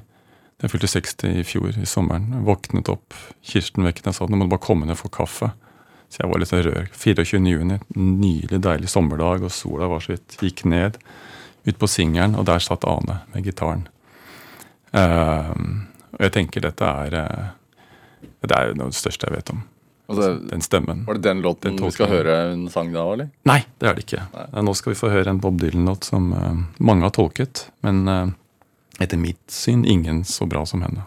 [0.60, 3.13] da jeg fylte 60 i fjor, i sommeren, våknet opp
[3.48, 5.54] Kirsten vekket og sa at nå må du bare komme ned og få kaffe.
[6.12, 6.89] Så jeg var litt sånn rør.
[6.92, 7.38] 24.
[7.48, 10.98] juni, nydelig, deilig sommerdag, og sola var så vidt gikk ned.
[11.63, 13.86] Ut på singelen, og der satt Ane med gitaren.
[14.92, 15.54] Eh,
[16.12, 17.48] og jeg tenker dette er eh,
[18.41, 19.62] Det er jo noe av det største jeg vet om.
[20.10, 21.04] Altså, Den stemmen.
[21.06, 23.30] var det den låten Den vi skal høre en sang da, eller?
[23.45, 24.23] Nei, det er det ikke.
[24.34, 28.08] Nei, Nå skal vi få høre en Bob Dylan-låt som uh, mange har tolket, men
[28.10, 28.32] uh,
[28.99, 31.06] etter mitt syn ingen så bra som henne.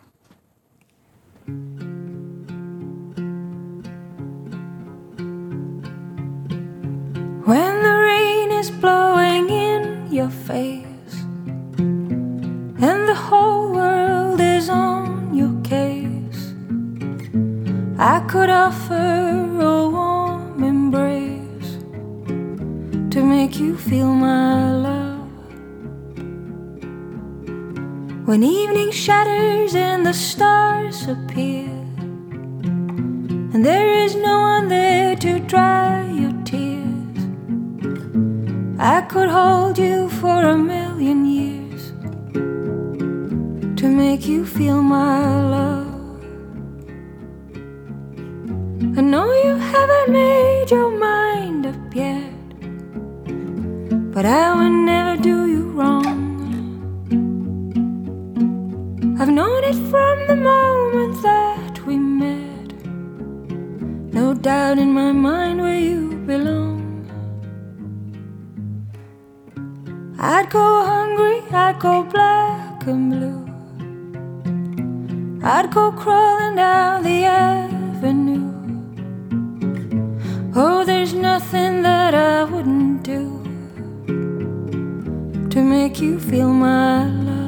[7.44, 11.14] When the rain is blowing in your face
[11.78, 15.01] and the whole world is on
[18.04, 21.70] I could offer a warm embrace
[23.12, 25.30] to make you feel my love.
[28.26, 31.70] When evening shatters and the stars appear,
[33.54, 37.20] and there is no one there to dry your tears.
[38.80, 41.92] I could hold you for a million years
[43.80, 45.81] to make you feel my love.
[48.94, 52.30] I know you haven't made your mind up yet,
[54.12, 56.04] but I would never do you wrong.
[59.18, 62.84] I've known it from the moment that we met.
[64.12, 66.82] No doubt in my mind where you belong.
[70.18, 73.42] I'd go hungry, I'd go black and blue.
[75.42, 78.31] I'd go crawling down the avenue.
[80.54, 83.42] Oh, there's nothing that I wouldn't do
[85.48, 87.42] to make you feel my love.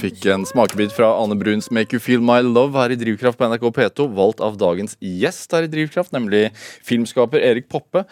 [0.00, 3.46] Fikk en smakebit fra Ane Bruns 'Make You Feel My Love' her i Drivkraft på
[3.50, 6.50] NRK P2, valgt av dagens gjest her i Drivkraft, nemlig
[6.86, 8.04] filmskaper Erik Poppe.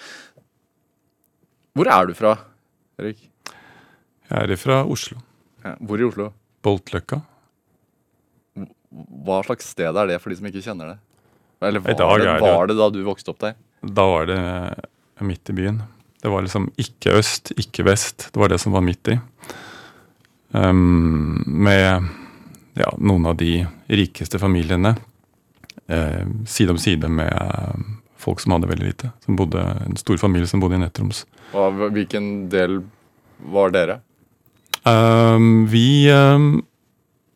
[1.76, 2.36] Hvor er du fra,
[2.98, 3.18] Erik?
[4.28, 5.18] Jeg er fra Oslo.
[5.64, 6.32] Ja, hvor i Oslo?
[6.62, 7.22] Boltløkka.
[9.24, 10.98] Hva slags sted er det for de som ikke kjenner det?
[11.62, 13.54] Eller var, det- var det da du vokste opp der?
[13.84, 15.82] Da var det eh, midt i byen.
[16.22, 18.28] Det var liksom ikke øst, ikke vest.
[18.32, 19.18] Det var det som var midt i.
[20.52, 22.08] Um, med
[22.78, 24.94] ja, noen av de rikeste familiene
[25.88, 27.80] eh, side om side med eh,
[28.16, 29.10] folk som hadde veldig lite.
[29.24, 31.24] Som bodde, en stor familie som bodde i Nettroms.
[31.52, 32.80] Hvilken del
[33.52, 34.00] var dere?
[34.88, 36.62] Um, vi um,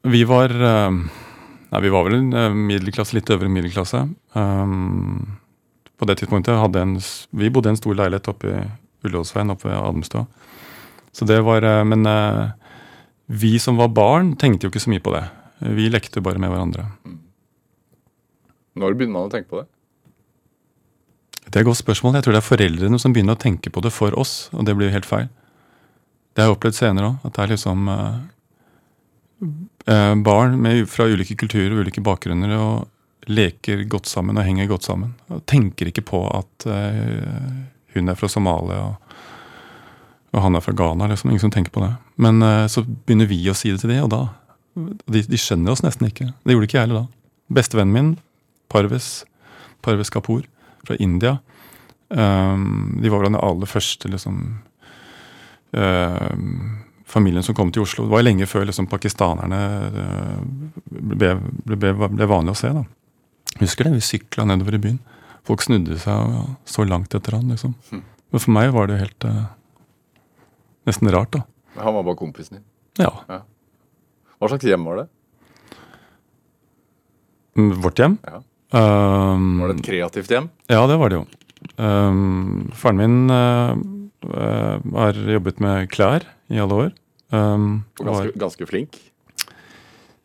[0.03, 4.03] Vi var Nei, vi var vel en uh, middelklasse, litt øvre middelklasse.
[4.33, 6.96] På det tidspunktet en
[7.31, 8.62] Vi bodde i en stor leilighet oppe i
[9.07, 10.27] Ullåsveien oppe ved Admstua.
[11.12, 12.51] Så det var uh, Men uh,
[13.33, 15.23] vi som var barn, tenkte jo ikke så mye på det.
[15.73, 16.88] Vi lekte bare med hverandre.
[18.77, 19.68] Når begynner man å tenke på det?
[21.47, 22.16] Det er et godt spørsmål.
[22.16, 24.75] Jeg tror det er foreldrene som begynner å tenke på det for oss, og det
[24.77, 25.29] blir jo helt feil.
[26.33, 28.14] Det har jeg opplevd senere òg, at det er liksom eh,
[29.92, 34.71] eh, barn med, fra ulike kulturer og ulike bakgrunner og leker godt sammen og henger
[34.71, 35.12] godt sammen.
[35.29, 37.53] Og tenker ikke på at eh,
[37.97, 39.12] hun er fra Somalia og,
[40.33, 41.11] og han er fra Ghana.
[41.12, 41.92] liksom, Ingen som tenker på det.
[42.20, 44.22] Men eh, så begynner vi å si det til de, og da
[44.75, 46.31] de, de skjønner oss nesten ikke.
[46.44, 47.07] Det gjorde ikke jeg heller da.
[47.53, 48.12] Bestevennen min,
[48.72, 49.09] Parves,
[49.85, 50.46] Parves Kapoor
[50.87, 51.38] fra India.
[52.09, 54.38] Um, de var vel den aller første liksom,
[55.77, 56.57] um,
[57.09, 58.07] familien som kom til Oslo.
[58.07, 59.61] Det var lenge før liksom, pakistanerne
[59.92, 60.40] uh,
[60.88, 61.35] ble,
[61.68, 62.72] ble, ble, ble vanlig å se.
[62.72, 62.85] da.
[63.61, 65.01] Husker det, vi sykla nedover i byen.
[65.48, 67.53] Folk snudde seg og så langt etter han.
[67.53, 67.75] liksom.
[67.92, 69.44] Men for meg var det helt uh,
[70.88, 71.44] nesten rart, da.
[71.76, 72.64] Han var bare kompisen din.
[73.00, 73.12] Ja.
[74.38, 75.06] Hva slags hjem var det?
[77.56, 78.18] Mm, Vårt hjem.
[78.26, 78.40] Ja.
[78.72, 80.46] Um, Var det et kreativt hjem?
[80.72, 81.24] Ja, det var det jo.
[81.76, 83.76] Um, faren min uh,
[84.32, 86.92] uh, har jobbet med klær i alle år.
[87.32, 88.98] Um, Og var, ganske, ganske flink?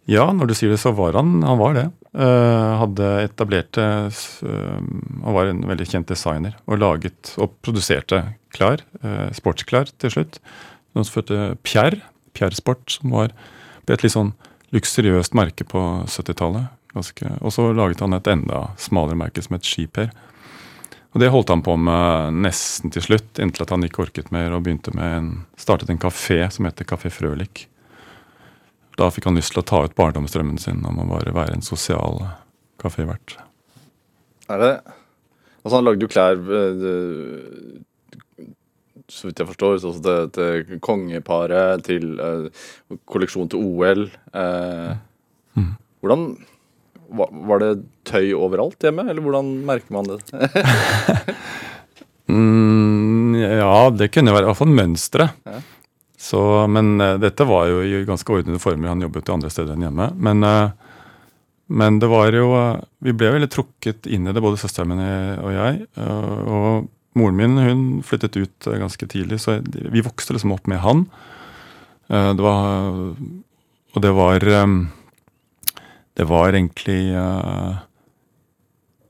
[0.08, 1.86] ja, når du sier det, så var han Han var det.
[2.18, 8.24] Uh, hadde etablerte s- um, Han var en veldig kjent designer og laget og produserte
[8.56, 8.82] klær.
[9.04, 10.40] uh, sportsklær til slutt.
[10.98, 12.02] Noe som førte Pierre,
[12.34, 13.34] Pierre Sport, som var
[13.88, 14.34] et litt sånn
[14.76, 16.74] luksuriøst merke på 70-tallet.
[16.98, 20.10] Og så laget han et enda smalere merke som het Skiper.
[21.14, 24.52] Og det holdt han på med nesten til slutt, inntil at han ikke orket mer
[24.54, 27.68] og begynte med en, startet en kafé som heter Kafé Frølik.
[28.98, 31.66] Da fikk han lyst til å ta ut barndomsdrømmen sin om å bare være en
[31.66, 32.24] sosial
[32.82, 33.38] kafévert.
[34.50, 34.72] Er det
[35.68, 36.84] Altså, han lagde jo klær eh,
[39.08, 42.50] Så vidt jeg forstår, til, til kongeparet, til uh,
[43.08, 44.04] kolleksjon til OL.
[44.36, 44.98] Eh,
[46.04, 46.26] Hvordan
[47.16, 47.70] var, var det
[48.08, 50.20] tøy overalt hjemme, eller hvordan merker man det?
[52.28, 55.30] Mm, ja, det kunne være i hvert fall mønstre.
[55.48, 55.62] Ja.
[56.20, 58.90] Så, men uh, dette var jo i ganske ordnede former.
[58.92, 60.10] Han jobbet jo andre steder enn hjemme.
[60.28, 60.44] Men,
[61.72, 62.50] men det var jo
[63.00, 65.06] Vi ble veldig trukket inn i det, både søsteren min
[65.40, 65.88] og jeg.
[66.04, 70.82] og moren min hun flyttet ut eh, ganske tidlig, så vi vokste liksom opp med
[70.84, 71.06] han.
[72.10, 73.16] Eh, det var
[73.96, 74.68] Og det var eh,
[76.18, 77.14] Det var egentlig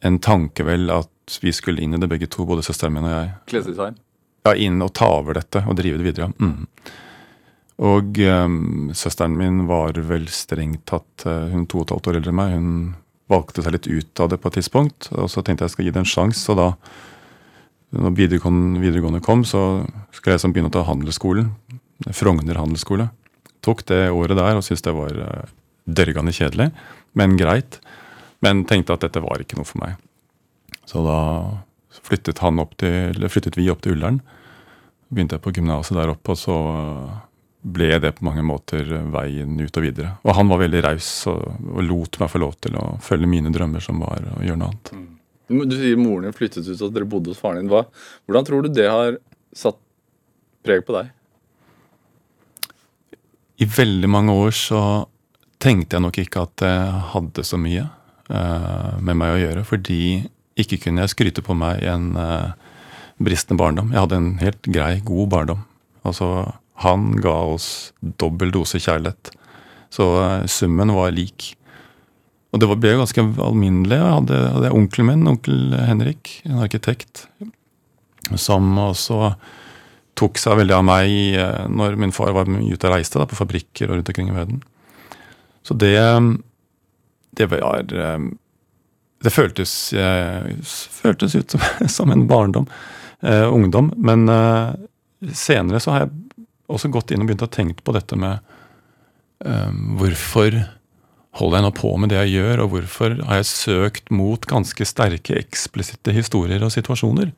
[0.01, 3.13] en tanke, vel, at vi skulle inn i det begge to, både søsteren min og
[3.13, 3.29] jeg.
[3.47, 3.95] Klesdesign?
[4.43, 6.27] Ja, inn og ta over dette og drive det videre.
[6.35, 6.67] Mm.
[7.79, 12.33] Og um, søsteren min var vel strengt tatt Hun to og et halvt år eldre
[12.33, 12.53] enn meg.
[12.55, 12.71] Hun
[13.31, 15.09] valgte seg litt ut av det på et tidspunkt.
[15.15, 16.45] Og så tenkte jeg jeg skal gi det en sjanse.
[16.51, 16.69] Og da
[17.95, 21.51] når videregående, kom, så skulle jeg liksom begynne å ta handelsskolen.
[22.13, 23.07] Frogner handelsskole.
[23.63, 25.53] Tok det året der og syntes det var uh,
[25.87, 26.69] dørgende kjedelig,
[27.17, 27.79] men greit.
[28.43, 29.95] Men tenkte at dette var ikke noe for meg.
[30.87, 31.19] Så da
[32.03, 32.39] flyttet,
[32.77, 34.19] til, flyttet vi opp til Ullern.
[35.07, 36.57] Begynte jeg på gymnaset der oppe, og så
[37.67, 40.13] ble det på mange måter veien ut og videre.
[40.27, 41.41] Og han var veldig raus og,
[41.73, 44.75] og lot meg få lov til å følge mine drømmer, som var å gjøre noe
[44.75, 45.16] annet.
[45.47, 47.71] Du sier moren din flyttet ut og dere bodde hos faren din.
[47.71, 47.85] Hva,
[48.27, 49.19] hvordan tror du det har
[49.55, 49.79] satt
[50.67, 51.13] preg på deg?
[53.57, 54.81] I veldig mange år så
[55.63, 57.87] tenkte jeg nok ikke at jeg hadde så mye
[58.29, 60.01] uh, med meg å gjøre, fordi
[60.57, 62.53] ikke kunne jeg skryte på meg en uh,
[63.17, 63.93] bristende barndom.
[63.93, 65.63] Jeg hadde en helt grei, god barndom.
[66.05, 66.29] Altså,
[66.83, 69.31] han ga oss dobbel dose kjærlighet.
[69.93, 71.53] Så uh, summen var lik.
[72.55, 73.97] Og det ble jo ganske alminnelig.
[73.99, 77.25] Jeg hadde, hadde onkelen min, onkel Henrik, en arkitekt,
[78.39, 79.33] som også
[80.17, 83.27] tok seg veldig av meg eh, når min far var mye ute og reiste, da,
[83.29, 84.61] på fabrikker og rundt omkring i verden.
[85.67, 85.99] Så det,
[87.37, 88.29] det var eh,
[89.23, 91.67] Det føltes, eh, føltes ut som,
[91.97, 92.67] som en barndom,
[93.21, 93.91] eh, ungdom.
[93.97, 94.73] Men eh,
[95.33, 98.39] senere så har jeg også gått inn og begynt å tenke på dette med
[99.45, 100.61] eh, hvorfor
[101.37, 104.87] holder jeg nå på med det jeg gjør, og hvorfor har jeg søkt mot ganske
[104.87, 107.31] sterke, eksplisitte historier og situasjoner?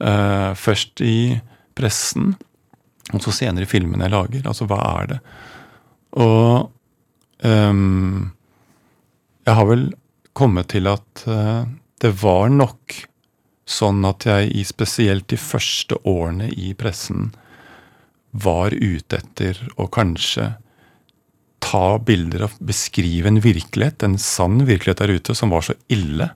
[0.00, 1.36] Uh, først i
[1.76, 2.34] pressen,
[3.12, 4.48] og så senere i filmene jeg lager.
[4.48, 5.20] Altså, hva er det?
[6.24, 6.70] Og
[7.44, 8.32] um,
[9.44, 9.88] jeg har vel
[10.34, 11.64] kommet til at uh,
[12.02, 12.98] det var nok
[13.68, 17.32] sånn at jeg i spesielt de første årene i pressen
[18.34, 20.54] var ute etter å kanskje
[21.64, 26.28] ta bilder og beskrive en virkelighet, en sann virkelighet der ute, som var så ille.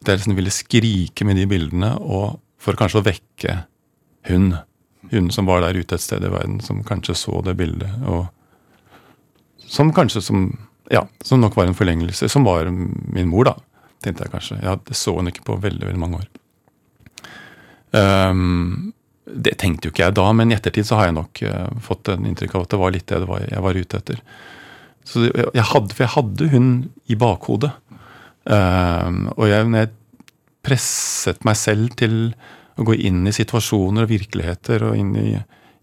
[0.00, 3.56] At jeg liksom ville skrike med de bildene og for kanskje å vekke
[4.30, 4.52] hun.
[5.10, 7.92] Hun som var der ute et sted i verden, som kanskje så det bildet.
[8.08, 8.28] og
[9.70, 10.50] Som kanskje som
[10.90, 12.28] ja, som nok var en forlengelse.
[12.28, 13.54] Som var min mor, da,
[14.02, 14.58] tenkte jeg kanskje.
[14.64, 16.28] Jeg så henne ikke på veldig veldig mange år.
[18.00, 18.92] Ehm,
[19.34, 22.10] det tenkte jo ikke jeg da, men i ettertid så har jeg nok eh, fått
[22.12, 23.20] en inntrykk av at det var litt det,
[23.50, 24.24] jeg var ute etter.
[25.06, 26.68] Så jeg hadde, For jeg hadde hun
[27.10, 27.70] i bakhodet.
[28.50, 29.90] Ehm, og jeg, jeg
[30.64, 32.18] presset meg selv til
[32.80, 35.30] å gå inn i situasjoner og virkeligheter, og inn i,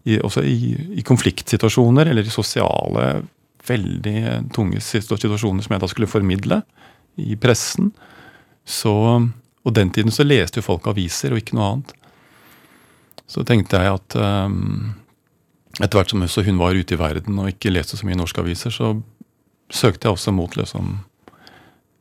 [0.08, 3.08] i, også i, i konfliktsituasjoner, eller i sosiale,
[3.68, 4.20] veldig
[4.54, 6.62] tunge situasjoner som jeg da skulle formidle
[7.20, 7.92] i pressen,
[8.68, 8.94] så
[9.66, 11.90] Og den tiden så leste jo folk aviser og ikke noe annet.
[13.28, 14.94] Så tenkte jeg at um,
[15.78, 18.40] etter hvert som også hun var ute i verden og ikke leste så mye norske
[18.40, 18.94] aviser, så
[19.68, 20.96] søkte jeg også mot liksom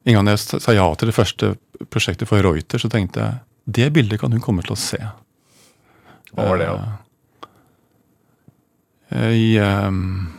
[0.08, 1.50] En gang jeg sa ja til det første
[1.92, 5.00] prosjektet for Reuter, så tenkte jeg det bildet kan hun komme til å se.
[6.32, 6.86] Hva var det, da?
[9.12, 9.28] Ja?
[9.36, 10.30] I, ehm,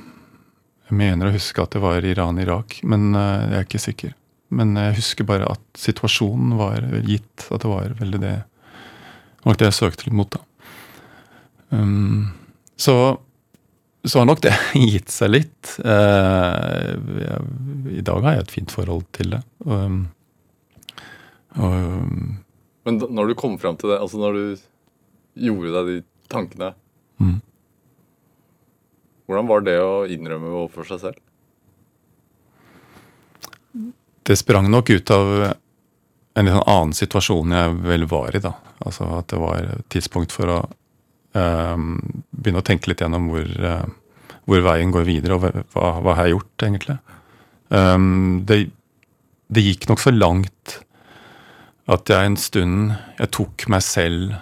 [0.88, 4.16] jeg mener å huske at det var Iran-Irak, men eh, jeg er ikke sikker.
[4.56, 9.60] Men jeg husker bare at situasjonen var gitt, at det var veldig det det nok
[9.60, 10.47] det jeg søkte litt mot, da.
[11.70, 12.28] Um,
[12.76, 12.94] så,
[14.04, 14.54] så har nok det
[14.92, 15.74] gitt seg litt.
[15.84, 17.48] Uh, jeg,
[18.00, 19.42] I dag har jeg et fint forhold til det.
[19.66, 20.00] Um,
[21.54, 22.38] um,
[22.88, 24.68] Men da, når du kom fram til det, altså når du
[25.48, 26.02] gjorde deg de
[26.32, 26.74] tankene
[27.18, 27.40] Mm.
[29.26, 31.16] Hvordan var det å innrømme overfor seg selv?
[34.28, 35.28] det sprang nok ut av
[36.34, 38.52] en litt sånn annen situasjon jeg vel var i, da.
[38.84, 40.58] Altså at det var et tidspunkt for å
[41.34, 43.86] begynne å tenke litt gjennom hvor, eh,
[44.48, 46.98] hvor veien går videre, og hva, hva har jeg gjort, egentlig.
[47.74, 48.70] Ehm, det,
[49.52, 50.78] det gikk nok så langt
[51.88, 54.34] at jeg en stund Jeg tok meg selv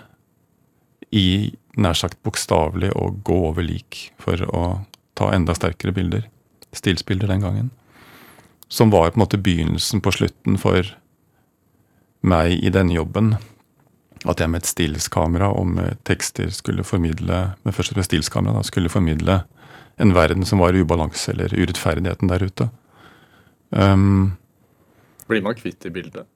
[1.14, 4.62] i nær sagt bokstavelig å gå over lik for å
[5.16, 6.26] ta enda sterkere bilder.
[6.76, 7.70] Stilsbilder den gangen.
[8.68, 10.88] Som var på en måte begynnelsen på slutten for
[12.26, 13.36] meg i denne jobben.
[14.26, 18.64] At jeg med et stillskamera og med tekster skulle formidle men først med stillskamera da,
[18.66, 19.44] skulle formidle
[20.02, 22.66] en verden som var i ubalanse, eller urettferdigheten der ute.
[23.70, 24.36] Um,
[25.30, 26.26] Blir man kvitt det bildet?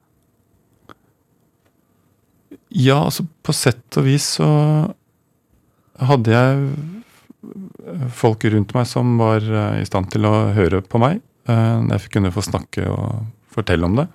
[2.71, 4.47] Ja, altså på sett og vis så
[6.01, 11.21] hadde jeg folk rundt meg som var eh, i stand til å høre på meg.
[11.49, 14.07] eh, Jeg kunne få snakke og fortelle om det.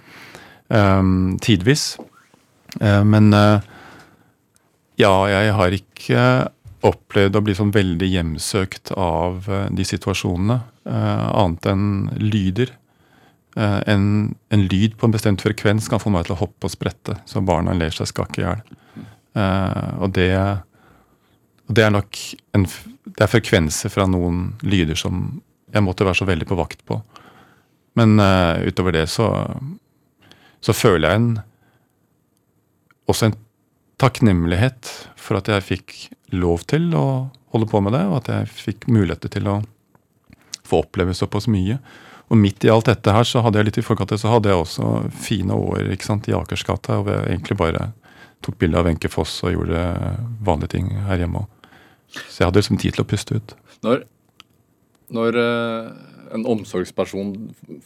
[0.72, 1.96] Um, Tidvis.
[2.80, 3.60] Eh, Men eh,
[5.00, 6.22] ja, jeg har ikke
[6.86, 10.60] opplevd å bli sånn veldig hjemsøkt av eh, de situasjonene.
[10.86, 11.86] Annet enn
[12.22, 12.70] lyder.
[13.56, 14.04] En,
[14.52, 17.40] en lyd på en bestemt frekvens kan få meg til å hoppe og sprette, så
[17.42, 18.60] barna ler seg skakke i hjel.
[20.04, 20.28] Og det,
[21.72, 22.20] det er nok
[22.54, 22.68] en,
[23.08, 25.40] det er frekvenser fra noen lyder som
[25.72, 27.00] jeg måtte være så veldig på vakt på.
[27.96, 29.30] Men uh, utover det så,
[30.60, 31.30] så føler jeg en,
[33.11, 33.36] også en
[34.00, 34.90] takknemlighet
[35.20, 35.94] for at jeg fikk
[36.36, 37.07] lov til å
[37.54, 39.61] holde på med det, og at jeg fikk muligheter til å
[40.66, 41.78] få oppleve såpass mye.
[42.26, 44.59] Og midt i alt dette her, så hadde jeg litt i forkant så hadde jeg
[44.59, 47.90] også fine år ikke sant, i Akersgata, hvor jeg egentlig bare
[48.44, 49.84] tok bilde av Wenche Foss og gjorde
[50.44, 51.46] vanlige ting her hjemme.
[52.26, 53.54] Så jeg hadde liksom tid til å puste ut.
[53.86, 54.02] Når,
[55.14, 55.92] når eh,
[56.34, 57.32] en omsorgsperson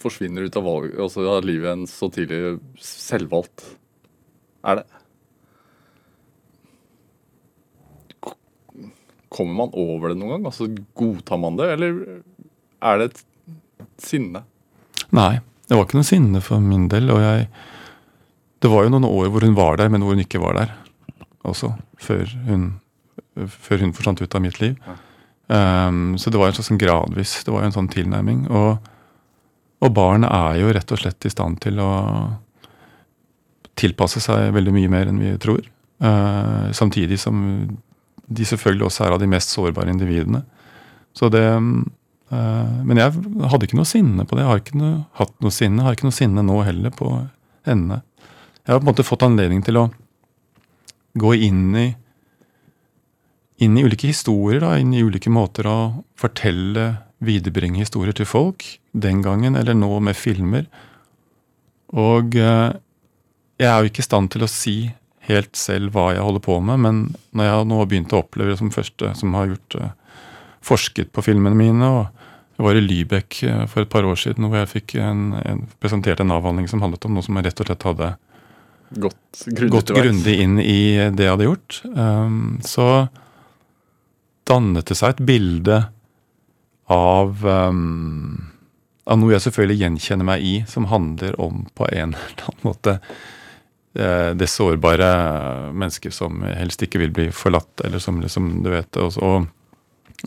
[0.00, 3.66] forsvinner ut av, valg, altså av livet en så tidlig selvvalgt,
[4.64, 4.99] er det
[9.30, 10.48] Kommer man over det noen gang?
[10.50, 10.66] Altså
[10.98, 12.00] Godtar man det, eller
[12.82, 13.20] er det et
[14.02, 14.42] sinne?
[15.14, 15.34] Nei,
[15.68, 17.12] det var ikke noe sinne for min del.
[17.14, 17.46] og jeg
[18.60, 20.72] det var jo noen år hvor hun var der, men hvor hun ikke var der
[21.48, 21.72] også.
[22.00, 22.66] Før hun,
[23.48, 24.76] før hun forsvant ut av mitt liv.
[25.48, 28.44] Um, så det var en slags sånn gradvis det var jo en sånn tilnærming.
[28.52, 28.90] Og,
[29.80, 31.90] og barn er jo rett og slett i stand til å
[33.80, 35.64] tilpasse seg veldig mye mer enn vi tror.
[36.04, 37.40] Uh, samtidig som
[38.30, 40.44] de selvfølgelig også er av de mest sårbare individene.
[41.16, 43.10] Så det uh, Men jeg
[43.50, 44.44] hadde ikke noe sinne på det.
[44.44, 45.82] Jeg har ikke noe, hatt noe sinne.
[45.82, 47.10] Jeg har ikke noe sinne nå heller på
[47.66, 48.02] henne.
[48.62, 49.88] Jeg har på en måte fått anledning til å
[51.18, 51.88] gå inn i
[53.60, 55.78] inn i ulike historier, da, inn i ulike måter å
[56.18, 58.64] fortelle, viderebringe historier til folk.
[58.96, 60.64] Den gangen, eller nå med filmer.
[61.92, 62.70] Og eh,
[63.60, 64.76] jeg er jo ikke i stand til å si
[65.28, 67.02] helt selv hva jeg holder på med, men
[67.36, 69.92] når jeg nå har begynt å oppleve det som første som har gjort eh,
[70.64, 72.08] forsket på filmene mine, og
[72.56, 75.62] jeg var i Lybekk eh, for et par år siden hvor jeg fikk en, en,
[75.82, 78.10] presentert en avhandling som handlet om noe som jeg rett og slett hadde
[79.70, 81.76] Gått grundig, inn i det jeg hadde gjort.
[81.94, 83.06] Um, så
[84.50, 85.76] dannet det seg et bilde
[86.90, 88.48] av, um,
[89.06, 92.96] av noe jeg selvfølgelig gjenkjenner meg i, som handler om på en eller annen måte
[93.92, 95.06] det sårbare
[95.74, 99.48] mennesket som helst ikke vil bli forlatt, eller som liksom, du vet Og,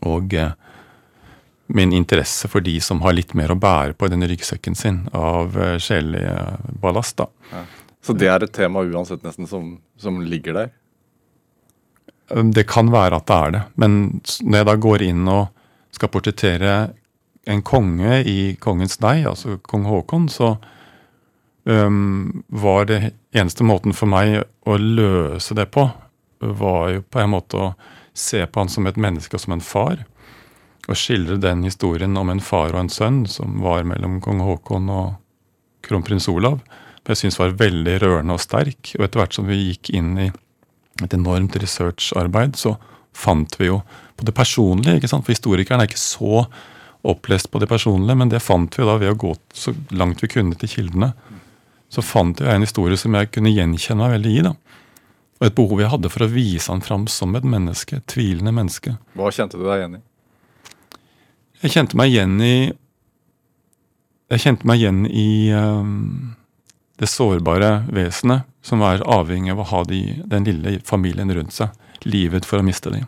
[0.04, 0.52] og uh,
[1.72, 5.06] min interesse for de som har litt mer å bære på i denne ryggsekken sin
[5.16, 6.26] av uh, sjelelig
[6.84, 7.18] ballast.
[7.24, 7.30] da.
[7.54, 7.64] Ja.
[8.04, 10.74] Så det er et tema uansett nesten som, som ligger der?
[12.34, 13.64] Um, det kan være at det er det.
[13.80, 13.98] Men
[14.44, 15.48] når jeg da går inn og
[15.94, 16.76] skal portrettere
[17.48, 20.56] en konge i kongens nei, altså kong Haakon, så
[21.64, 23.02] um, var det
[23.36, 25.88] eneste måten for meg å løse det på,
[26.44, 27.74] var jo på en måte å
[28.14, 30.06] se på han som et menneske og som en far.
[30.88, 34.90] Og skildre den historien om en far og en sønn som var mellom kong Haakon
[34.92, 35.14] og
[35.84, 36.60] kronprins Olav
[37.12, 38.94] jeg syns var veldig rørende og sterk.
[38.98, 40.30] Og etter hvert som vi gikk inn i
[41.04, 42.78] et enormt researcharbeid, så
[43.14, 43.82] fant vi jo
[44.18, 44.98] på det personlige.
[44.98, 45.26] ikke sant?
[45.26, 46.46] For historikeren er ikke så
[47.04, 50.32] opplest på det personlige, men det fant vi da ved å gå så langt vi
[50.32, 51.12] kunne til kildene.
[51.94, 54.46] Så fant jeg en historie som jeg kunne gjenkjenne meg veldig i.
[54.48, 54.56] da.
[55.40, 58.00] Og et behov jeg hadde for å vise han fram som et menneske.
[58.00, 58.96] Et tvilende menneske.
[59.20, 60.02] Hva kjente du deg igjen i?
[61.64, 62.56] Jeg kjente meg igjen i
[64.34, 66.34] Jeg kjente meg igjen i um,
[66.98, 71.76] det sårbare vesenet som er avhengig av å ha de, den lille familien rundt seg.
[72.08, 73.06] Livet for å miste dem.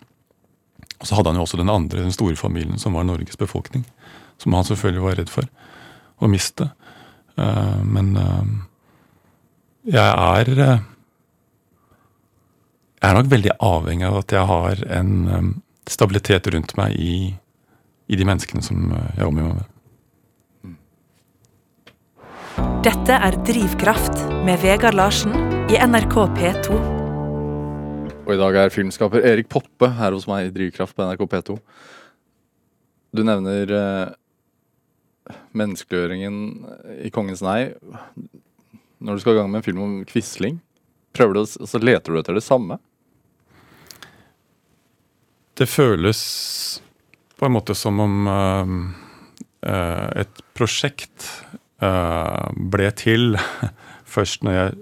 [1.00, 3.88] Og så hadde han jo også den andre, den store familien, som var Norges befolkning.
[4.38, 5.50] Som han selvfølgelig var redd for
[6.20, 6.70] å miste.
[7.40, 8.44] Uh, men uh,
[9.86, 10.84] jeg er uh,
[13.02, 15.54] Jeg er nok veldig avhengig av at jeg har en um,
[15.88, 17.36] stabilitet rundt meg i,
[18.10, 19.72] i de menneskene som jeg omgir meg med.
[22.86, 25.34] Dette er Drivkraft med Vegard Larsen
[25.70, 26.76] i NRK P2.
[28.26, 31.56] Og i dag er filmskaper Erik Poppe her hos meg i Drivkraft på NRK P2.
[33.16, 36.40] Du nevner eh, menneskeliggjøringen
[37.06, 37.76] i Kongens nei.
[39.00, 40.60] Når du skal i gang med en film om Quisling,
[41.16, 42.80] prøver du, så leter du etter det samme?
[45.56, 46.22] Det føles
[47.40, 48.74] på en måte som om uh,
[49.68, 51.30] uh, et prosjekt
[51.84, 53.36] Eh, ble til
[54.16, 54.76] først når jeg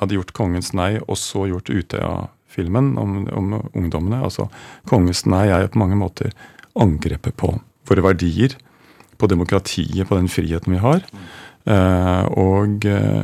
[0.00, 4.18] hadde gjort 'Kongens nei', og så gjort Utøya-filmen om, om, ungdommene.
[4.24, 4.48] Altså,
[4.88, 6.34] 'Kongens nei' er jo på mange måter
[6.74, 7.54] angrepet på
[7.86, 8.56] våre verdier,
[9.18, 11.04] på demokratiet, på den friheten vi har.
[11.64, 13.22] Uh, og uh,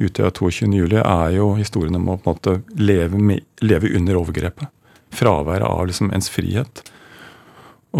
[0.00, 0.70] Utøya 22.
[0.72, 4.70] juli er jo historien om å på en måte leve, med, leve under overgrepet.
[5.12, 6.80] Fraværet av liksom ens frihet.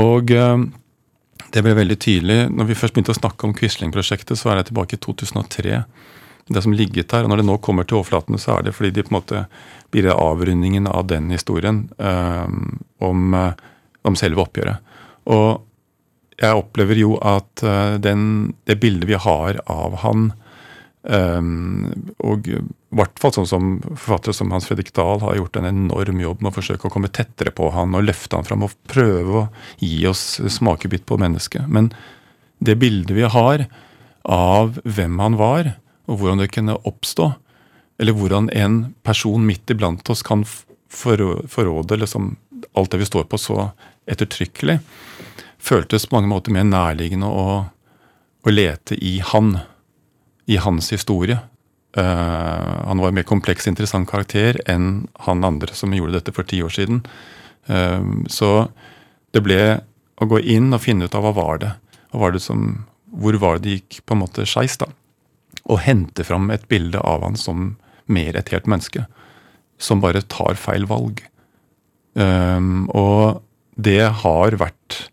[0.00, 0.64] Og uh,
[1.52, 2.38] det ble veldig tydelig.
[2.56, 5.82] Når vi først begynte å snakke om Quisling-prosjektet, så er det tilbake i 2003.
[6.52, 8.90] Det som ligget her, og Når det nå kommer til overflaten, så er det fordi
[8.96, 9.44] de på en måte
[9.92, 13.36] blir det avrundingen av den historien um, om,
[14.02, 14.80] om, selve oppgjøret.
[15.30, 15.62] Og
[16.40, 20.30] jeg opplever jo at uh, den, det bildet vi har av han
[21.02, 22.60] Um, og i
[22.94, 26.52] hvert fall sånn som forfattere som Hans Fredrik Dahl har gjort en enorm jobb med
[26.52, 29.48] å forsøke å komme tettere på han og løfte han fram og prøve å
[29.82, 31.66] gi oss smakebit på mennesket.
[31.66, 31.90] Men
[32.62, 33.66] det bildet vi har
[34.22, 35.72] av hvem han var,
[36.06, 37.32] og hvordan det kunne oppstå,
[37.98, 40.46] eller hvordan en person midt iblant oss kan
[40.92, 42.36] forråde liksom
[42.78, 43.72] alt det vi står på så
[44.06, 44.78] ettertrykkelig,
[45.62, 47.46] føltes på mange måter mer nærliggende å,
[48.42, 49.56] å lete i han
[50.50, 51.38] i hans historie.
[51.96, 56.48] Uh, han var en mer kompleks, interessant karakter enn han andre som gjorde dette for
[56.48, 57.02] ti år siden.
[57.68, 58.68] Uh, så
[59.32, 59.60] det ble
[60.20, 61.72] å gå inn og finne ut av hva var det
[62.12, 64.88] hva var det som, Hvor var det det gikk på en måte skeis, da?
[65.68, 67.76] Og hente fram et bilde av han som
[68.12, 69.06] mer et helt menneske.
[69.80, 71.22] Som bare tar feil valg.
[72.16, 73.40] Uh, og
[73.80, 75.11] det har vært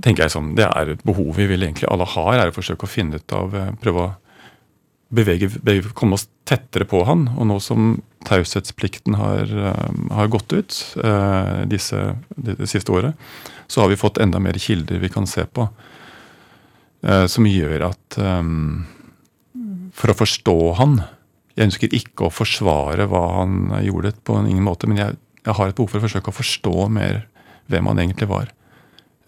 [0.00, 2.86] tenker jeg sånn, Det er et behov vi vil egentlig alle har, er å forsøke
[2.86, 4.10] å finne ut av eh, Prøve å
[5.12, 7.26] bevege, bevege, komme oss tettere på han.
[7.36, 11.98] Og nå som taushetsplikten har, eh, har, gått ut uh, disse,
[12.36, 13.18] det, det, siste året,
[13.68, 15.68] så har vi fått enda mer kilder vi kan se på.
[17.02, 18.14] Som gjør at
[19.98, 20.92] For å forstå han
[21.56, 25.72] Jeg ønsker ikke å forsvare hva han gjorde på ingen måte, men jeg, jeg har
[25.72, 27.24] et behov for å forsøke å forstå mer
[27.66, 28.54] hvem han egentlig var.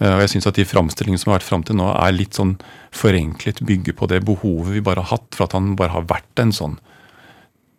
[0.02, 2.38] Eh, og jeg syns at de framstillingene som har vært fram til nå, er litt
[2.38, 2.56] sånn
[2.94, 6.42] forenklet, bygger på det behovet vi bare har hatt for at han bare har vært
[6.42, 6.78] en sånn,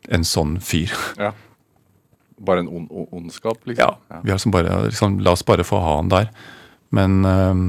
[0.09, 0.93] en sånn fyr.
[1.25, 1.33] Ja.
[2.45, 3.95] Bare en on ondskap, liksom?
[4.11, 4.17] Ja.
[4.19, 6.25] Vi har liksom bare, liksom, la oss bare få ha han der.
[6.91, 7.61] Men øh,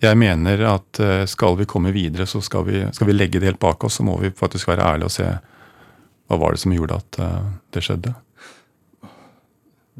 [0.00, 3.50] jeg mener at øh, skal vi komme videre, så skal vi, skal vi, legge det
[3.50, 3.98] helt bak oss.
[4.00, 7.50] Så må vi faktisk være ærlige og se hva var det som gjorde at øh,
[7.76, 8.14] det skjedde.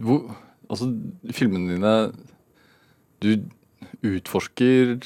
[0.01, 0.33] Hvor,
[0.71, 0.89] altså,
[1.37, 1.95] filmene dine
[3.25, 3.31] Du
[4.05, 4.99] utforsker,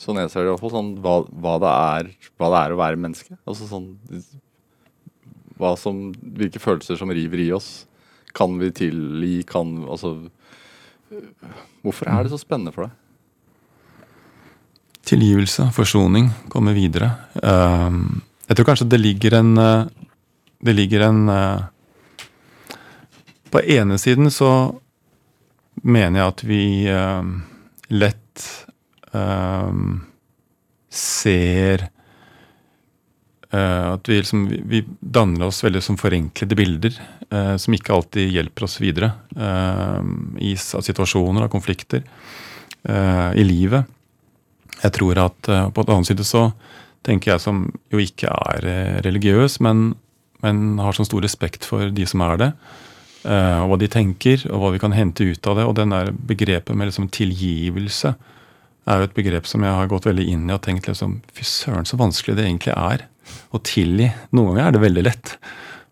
[0.00, 3.00] sånn jeg ser det iallfall, sånn, hva, hva, det er, hva det er å være
[3.00, 3.36] menneske.
[3.44, 3.92] Altså sånn
[5.60, 7.84] hva som, Hvilke følelser som river i oss.
[8.34, 9.42] Kan vi tilgi?
[9.46, 10.16] Kan Altså
[11.84, 12.94] Hvorfor er det så spennende for deg?
[15.04, 17.10] Tilgivelse, forsoning, komme videre.
[17.36, 17.92] Uh,
[18.48, 19.84] jeg tror kanskje det ligger en uh,
[20.64, 21.66] Det ligger en uh,
[23.52, 24.48] På ene siden så
[25.82, 26.64] mener jeg at vi
[27.94, 28.44] lett
[29.14, 30.04] um,
[30.90, 31.88] ser
[33.52, 36.96] uh, At vi, liksom, vi, danner oss veldig som forenklede bilder
[37.30, 40.00] uh, som ikke alltid hjelper oss videre uh,
[40.42, 42.06] i situasjoner og konflikter
[42.84, 43.86] i livet.
[44.82, 46.42] Jeg tror at på den annen side så
[47.00, 48.66] tenker jeg som jo ikke er
[49.06, 49.94] religiøs, men,
[50.44, 52.50] men har sånn stor respekt for de som er det.
[53.24, 55.64] Uh, og hva de tenker, og hva vi kan hente ut av det.
[55.64, 58.14] Og den der begrepet med liksom tilgivelse
[58.84, 61.46] er jo et begrep som jeg har gått veldig inn i og tenkt liksom, fy
[61.48, 63.06] søren så vanskelig det egentlig er
[63.54, 64.10] å tilgi.
[64.36, 65.34] Noen ganger er det veldig lett,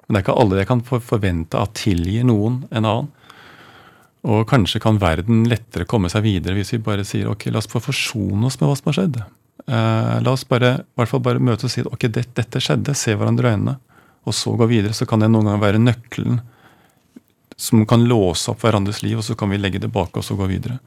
[0.04, 3.10] men det er ikke alle jeg kan forvente at tilgir noen en annen.
[4.22, 7.70] Og kanskje kan verden lettere komme seg videre hvis vi bare sier ok, la oss
[7.70, 9.16] få forsone oss med hva som har skjedd.
[9.62, 12.94] Uh, la oss bare, i hvert fall bare møte og si ok, det, dette skjedde,
[12.98, 13.78] se hverandre i øynene,
[14.28, 14.94] og så gå videre.
[14.94, 16.38] Så kan det noen ganger være nøkkelen
[17.56, 20.42] som kan låse opp hverandres liv, og så kan vi legge det bak oss og
[20.42, 20.78] gå videre.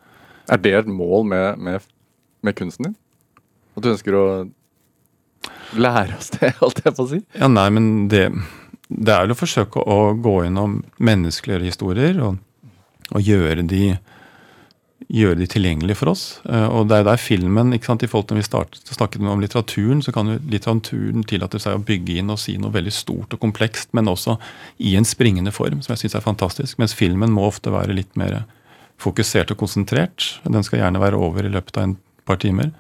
[0.52, 1.86] Er det et mål med, med,
[2.46, 2.96] med kunsten din?
[3.76, 4.26] At du ønsker å
[5.76, 7.22] lære oss det, holdt jeg på å si?
[7.38, 8.28] Ja, nei, men det,
[8.90, 12.42] det er vel å forsøke å gå gjennom menneskelige historier og,
[13.12, 13.96] og gjøre de
[15.12, 16.24] gjøre de tilgjengelige for oss.
[16.50, 19.28] Eh, og det er der filmen ikke sant, i forhold til Når vi startet, snakket
[19.28, 22.94] om litteraturen, så kan jo litteraturen tillate seg å bygge inn og si noe veldig
[22.94, 24.38] stort og komplekst, men også
[24.80, 26.80] i en springende form, som jeg syns er fantastisk.
[26.82, 28.44] Mens filmen må ofte være litt mer
[29.02, 30.40] fokusert og konsentrert.
[30.44, 32.72] Den skal gjerne være over i løpet av en par timer.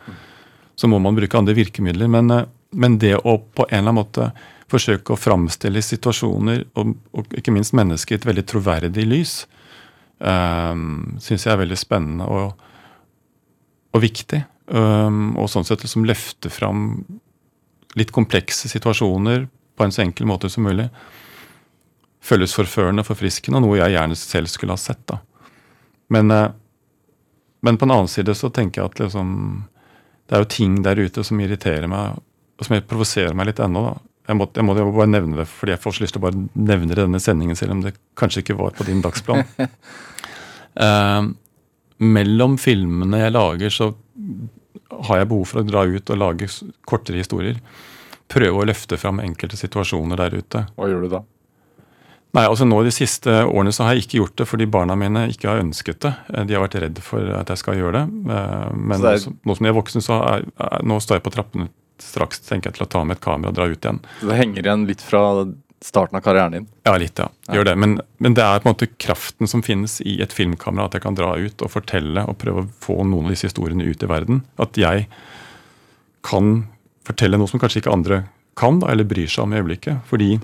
[0.76, 2.10] Så må man bruke andre virkemidler.
[2.12, 4.32] Men, eh, men det å på en eller annen måte
[4.72, 9.44] forsøke å framstille situasjoner, og, og ikke minst mennesker, i et veldig troverdig lys,
[10.20, 12.66] um, ehm, syns jeg er veldig spennende og,
[13.96, 14.42] og viktig.
[14.66, 17.04] Um, og sånn sett liksom løfte fram
[17.96, 19.46] litt komplekse situasjoner
[19.76, 20.88] på en så enkel måte som mulig.
[22.26, 25.04] Føles forførende og forfriskende, og noe jeg gjerne selv skulle ha sett.
[25.12, 25.20] da.
[26.14, 26.50] Men, uh,
[27.66, 29.30] men på en annen side så tenker jeg at liksom,
[30.26, 32.20] det er jo ting der ute som irriterer meg,
[32.56, 33.88] og som provoserer meg litt ennå.
[33.90, 33.96] da.
[34.26, 36.46] Jeg må, jeg må, bare nevne det, fordi jeg får så lyst til å bare
[36.58, 39.46] nevne det i denne sendingen, selv om det kanskje ikke var på din dagsplan.
[40.82, 41.28] uh,
[42.18, 43.92] mellom filmene jeg lager, så
[45.06, 46.50] har jeg behov for å dra ut og lage
[46.90, 47.62] kortere historier.
[48.32, 50.66] Prøve å løfte fram enkelte situasjoner der ute.
[50.74, 51.22] Hva gjør du da?
[52.36, 55.28] Nei, altså nå De siste årene så har jeg ikke gjort det fordi barna mine
[55.32, 56.12] ikke har ønsket det.
[56.34, 58.06] Eh, de har vært redd for at jeg skal gjøre det.
[58.26, 59.22] Men men er...
[59.22, 60.48] nå, som de er voksne, så er,
[60.84, 61.70] nå står jeg på trappene
[62.02, 64.02] straks tenker jeg til å ta med et kamera og dra ut igjen.
[64.20, 65.22] Så Det henger igjen litt fra
[65.86, 66.68] starten av karrieren din.
[66.88, 67.30] Ja, litt, ja.
[67.54, 67.76] Gjør det.
[67.78, 71.06] Men, men det er på en måte kraften som finnes i et filmkamera, at jeg
[71.06, 74.10] kan dra ut og fortelle og prøve å få noen av disse historiene ut i
[74.10, 74.42] verden.
[74.62, 75.06] At jeg
[76.26, 76.66] kan
[77.06, 78.24] fortelle noe som kanskje ikke andre
[78.58, 80.02] kan, da, eller bryr seg om i øyeblikket.
[80.10, 80.40] Fordi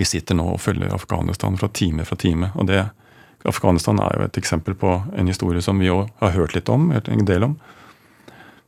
[0.00, 2.50] vi sitter nå og følger Afghanistan fra time fra time.
[2.56, 2.86] og det
[3.44, 6.92] Afghanistan er jo et eksempel på en historie som vi òg har hørt litt om.
[6.92, 7.56] en del om.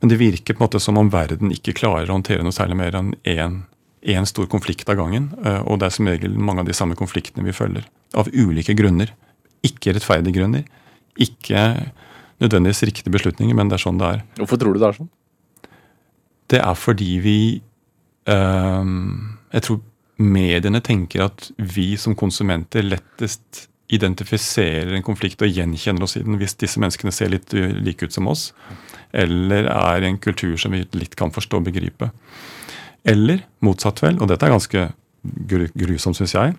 [0.05, 2.77] Men det virker på en måte som om verden ikke klarer å håndtere noe særlig
[2.77, 3.63] mer enn én
[4.05, 5.31] én stor konflikt av gangen.
[5.41, 7.87] eh, Og det er som regel mange av de samme konfliktene vi følger.
[8.13, 9.15] Av ulike grunner.
[9.65, 10.67] Ikke rettferdige grunner.
[11.17, 11.89] Ikke
[12.39, 14.21] nødvendigvis riktige beslutninger, men det er sånn det er.
[14.37, 15.09] Hvorfor tror du det er sånn?
[16.53, 17.63] Det er fordi vi
[18.29, 18.85] øh,
[19.55, 19.81] Jeg tror
[20.19, 26.39] mediene tenker at vi som konsumenter lettest identifiserer en konflikt og gjenkjenner oss i den
[26.41, 28.49] hvis disse menneskene ser litt uh, like ut som oss.
[29.15, 32.11] Eller er en kultur som vi litt kan forstå og begripe.
[33.05, 34.87] Eller motsatt vel, og dette er ganske
[35.79, 36.55] grusomt, syns jeg,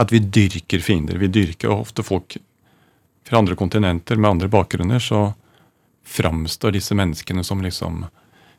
[0.00, 1.18] at vi dyrker fiender.
[1.20, 2.36] Vi dyrker ofte folk
[3.24, 5.02] fra andre kontinenter med andre bakgrunner.
[5.02, 5.26] Så
[6.04, 8.04] framstår disse menneskene som liksom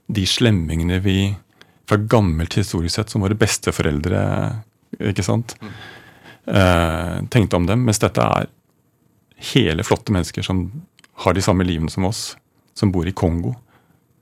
[0.07, 1.33] de slemmingene vi
[1.89, 4.21] fra gammelt historisk sett som våre besteforeldre
[5.11, 5.55] ikke sant,
[6.47, 7.85] eh, tenkte om dem.
[7.87, 8.49] Mens dette er
[9.53, 10.67] hele flotte mennesker som
[11.25, 12.35] har de samme livene som oss.
[12.75, 13.53] Som bor i Kongo,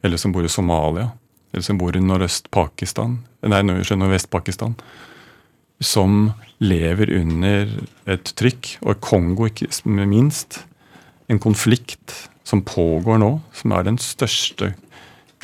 [0.05, 1.09] eller som bor i Somalia,
[1.53, 3.17] eller som bor i Nordøst-Pakistan,
[3.49, 4.75] nei, Nordvest-Pakistan.
[5.83, 7.71] Som lever under
[8.09, 9.69] et trykk, og Kongo ikke
[10.05, 10.61] minst.
[11.29, 12.13] En konflikt
[12.45, 14.73] som pågår nå, som er den største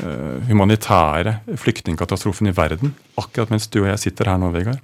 [0.03, 2.93] uh, humanitære flyktningkatastrofen i verden.
[3.17, 4.83] Akkurat mens du og jeg sitter her nå, Vegard.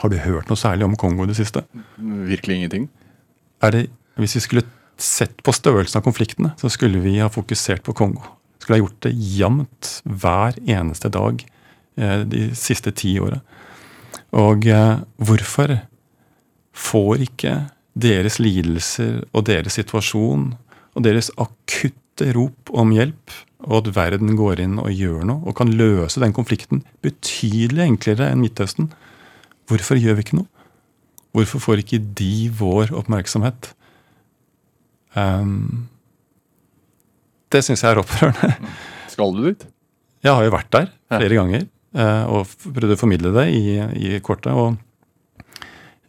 [0.00, 1.62] Har du hørt noe særlig om Kongo i det siste?
[1.98, 2.88] Virkelig ingenting.
[3.60, 3.86] Det,
[4.16, 4.66] hvis vi skulle
[5.00, 8.24] sett på størrelsen av konfliktene, så skulle vi ha fokusert på Kongo.
[8.60, 11.44] Skulle ha gjort det jevnt hver eneste dag
[12.00, 13.40] eh, de siste ti åra.
[14.36, 15.76] Og eh, hvorfor
[16.76, 17.54] får ikke
[18.00, 20.52] deres lidelser og deres situasjon
[20.94, 23.32] og deres akutte rop om hjelp,
[23.68, 28.30] og at verden går inn og gjør noe og kan løse den konflikten betydelig enklere
[28.32, 28.88] enn Midtøsten,
[29.70, 30.66] hvorfor gjør vi ikke noe?
[31.36, 33.70] Hvorfor får ikke de vår oppmerksomhet?
[35.14, 35.88] Um,
[37.50, 38.54] det syns jeg er opprørende.
[39.14, 39.62] Skal du dit?
[40.22, 41.62] Jeg har jo vært der flere ganger
[41.96, 44.52] uh, og prøvd å formidle det i, i kortet.
[44.52, 44.76] og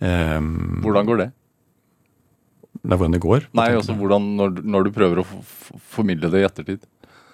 [0.02, 1.30] um, Hvordan går det?
[2.82, 3.46] Det er hvordan det går.
[3.58, 5.26] Nei, altså hvordan, når, når du prøver å
[5.94, 6.86] formidle det i ettertid.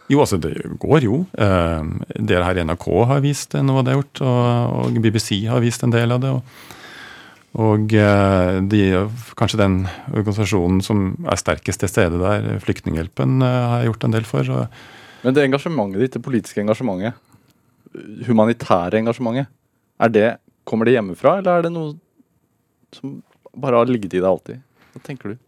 [0.08, 1.22] Jo, altså det går jo.
[1.36, 1.84] Uh,
[2.16, 5.92] dere her i NRK har vist noe av det gjort, og, BBC har vist en
[5.92, 6.32] del av det.
[7.58, 8.82] og uh, de,
[9.40, 9.82] kanskje den
[10.14, 14.52] organisasjonen som er sterkest til stede der, Flyktninghjelpen, uh, har jeg gjort en del for.
[15.26, 17.20] Men det engasjementet ditt, det politiske engasjementet,
[18.28, 19.52] humanitære engasjementet,
[19.98, 20.30] er det,
[20.68, 21.96] kommer det hjemmefra, eller er det noe
[22.96, 23.18] som
[23.58, 24.64] bare har ligget i deg alltid?
[24.94, 25.44] Hva tenker du?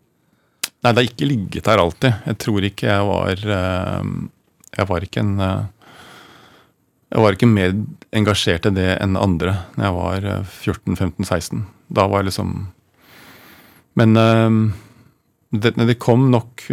[0.79, 2.19] Nei, det har ikke ligget der alltid.
[2.27, 4.11] Jeg tror ikke jeg var uh,
[4.77, 7.73] Jeg var ikke en Jeg var ikke mer
[8.13, 11.63] engasjert i det enn andre når jeg var 14-15-16.
[11.89, 12.53] Da var jeg liksom
[13.97, 14.13] Men
[15.49, 16.67] det, det kom nok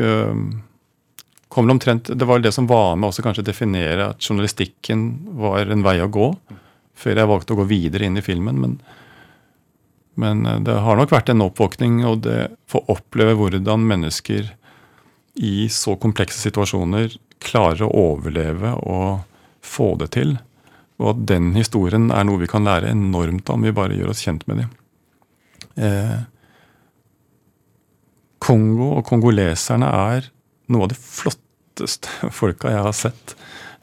[1.57, 5.07] kom det omtrent, Det var det som var med også kanskje definere at journalistikken
[5.41, 6.27] var en vei å gå.
[6.97, 8.59] Før jeg valgte å gå videre inn i filmen.
[8.61, 8.75] Men,
[10.21, 12.13] men det har nok vært en oppvåkning å
[12.69, 14.53] få oppleve hvordan mennesker
[15.37, 17.17] i så komplekse situasjoner
[17.47, 19.25] klarer å overleve og
[19.65, 20.37] få det til.
[21.01, 24.25] Og at den historien er noe vi kan lære enormt om vi bare gjør oss
[24.25, 24.73] kjent med dem.
[25.77, 26.19] Eh,
[28.47, 30.31] Kongo og kongoleserne er
[30.73, 33.37] noe av de flotteste folka jeg har sett.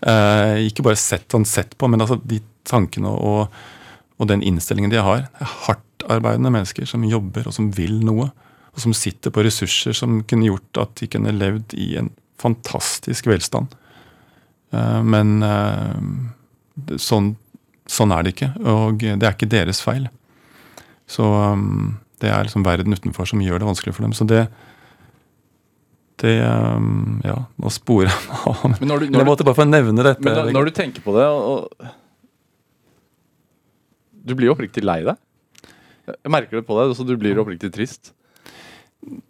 [0.04, 3.54] Eh, ikke bare sett sånn sett på, men altså de tankene og,
[4.18, 5.28] og den innstillingen de har.
[5.28, 8.32] Det er hardtarbeidende mennesker som jobber og som vil noe.
[8.74, 12.10] Og som sitter på ressurser som kunne gjort at de kunne levd i en
[12.44, 13.74] fantastisk velstand.
[14.74, 17.34] Eh, men eh, sånn,
[17.90, 18.52] sånn er det ikke.
[18.62, 20.10] Og det er ikke deres feil.
[21.10, 24.16] Så um, det er liksom verden utenfor som gjør det vanskelig for dem.
[24.16, 24.46] Så det
[26.24, 28.64] det Ja, nå sporer jeg meg av.
[28.78, 30.24] Men når du, jeg måtte bare få nevne dette.
[30.24, 31.90] Men når, når du tenker på det og,
[34.24, 35.20] Du blir oppriktig lei deg?
[36.14, 36.94] Jeg merker det på deg.
[36.96, 38.14] Så du blir oppriktig trist?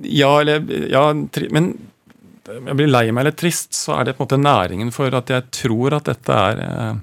[0.06, 0.62] Ja, eller
[0.92, 1.74] Ja, tri, men
[2.44, 5.32] jeg blir lei meg eller trist, så er det på en måte næringen for at
[5.32, 6.98] jeg tror at dette er eh,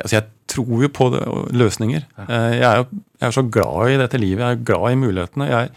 [0.00, 1.20] altså Jeg tror jo på det,
[1.56, 2.06] løsninger.
[2.24, 2.86] Eh, jeg er jo
[3.20, 4.42] jeg er så glad i dette livet.
[4.44, 5.46] Jeg er glad i mulighetene.
[5.48, 5.70] Jeg,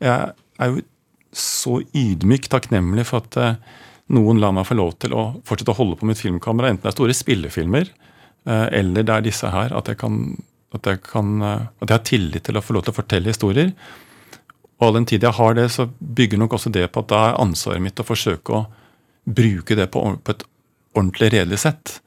[0.00, 0.84] jeg er jo
[1.36, 3.58] så ydmykt takknemlig for at eh,
[4.16, 6.92] noen lar meg få lov til å fortsette å holde på mitt filmkamera, enten det
[6.92, 7.88] er store spillefilmer
[8.46, 10.20] eller det er disse her, at jeg, kan,
[10.70, 13.72] at, jeg kan, at jeg har tillit til å få lov til å fortelle historier.
[14.76, 17.22] Og all den tid jeg har det, så bygger nok også det på at da
[17.30, 18.66] er ansvaret mitt å forsøke å
[19.26, 20.44] bruke det på, på et
[20.96, 22.00] ordentlig redelig sett.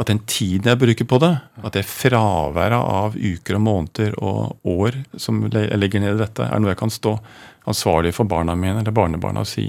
[0.00, 4.68] At den tiden jeg bruker på det, at det fraværet av uker og måneder og
[4.68, 7.16] år som jeg legger ned i dette, er noe jeg kan stå
[7.68, 9.66] ansvarlig for barna mine eller barnebarna og si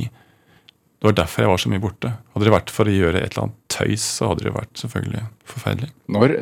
[1.04, 2.10] det var derfor jeg var så mye borte.
[2.32, 5.24] Hadde det vært for å gjøre et eller annet tøys, så hadde det vært selvfølgelig
[5.52, 5.90] forferdelig.
[6.16, 6.34] Når,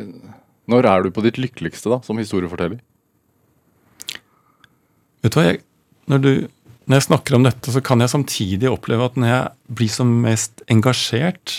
[0.70, 2.78] når er du på ditt lykkeligste da, som historieforteller?
[5.26, 5.64] Vet du hva, jeg,
[6.10, 6.32] når, du,
[6.86, 10.10] når jeg snakker om dette, så kan jeg samtidig oppleve at når jeg blir som
[10.24, 11.56] mest engasjert,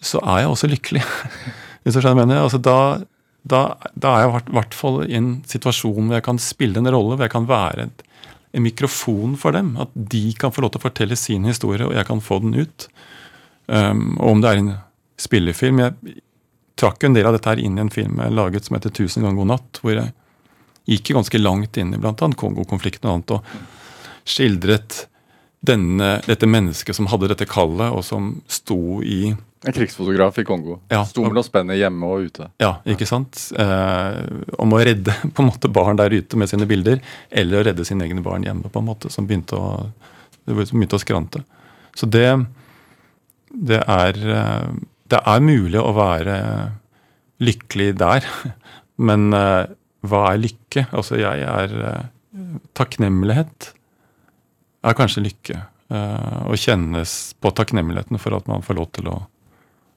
[0.00, 1.04] så er jeg også lykkelig.
[1.82, 2.42] Hvis du skjønner mener?
[2.44, 3.02] Altså, da,
[3.42, 3.62] da,
[3.94, 7.16] da er jeg i hvert fall i en situasjon hvor jeg kan spille en rolle,
[7.16, 8.06] hvor jeg kan være et
[8.52, 9.74] en mikrofon for dem.
[9.80, 12.56] At de kan få lov til å fortelle sin historie, og jeg kan få den
[12.58, 12.88] ut.
[13.66, 14.72] Um, og om det er en
[15.20, 16.16] spillefilm Jeg
[16.80, 19.22] trakk en del av dette her inn i en film jeg laget som heter 'Tusen
[19.22, 20.14] ganger god natt', hvor jeg
[20.88, 22.14] gikk ganske langt inn i bl.a.
[22.14, 25.04] Kongo-konflikten og annet, og skildret
[25.60, 30.78] denne, dette mennesket som hadde dette kallet, og som sto i En krigsfotograf i Kongo.
[30.88, 31.02] Ja.
[31.04, 32.46] Sto mellom spennet hjemme og ute.
[32.62, 33.42] Ja, ikke sant?
[33.52, 34.20] Eh,
[34.56, 37.84] om å redde på en måte barn der ute med sine bilder, eller å redde
[37.84, 39.74] sine egne barn hjemme, på en måte, som begynte å,
[40.48, 41.44] som begynte å skrante.
[41.92, 42.30] Så det,
[43.52, 44.72] det er eh,
[45.10, 46.34] Det er mulig å være
[47.42, 48.24] lykkelig der,
[49.10, 49.68] men eh,
[50.06, 50.86] hva er lykke?
[50.96, 52.08] Altså, jeg er eh,
[52.78, 53.72] Takknemlighet
[54.86, 55.60] er kanskje lykke.
[55.90, 59.16] Eh, å kjennes på takknemligheten for at man får lov til å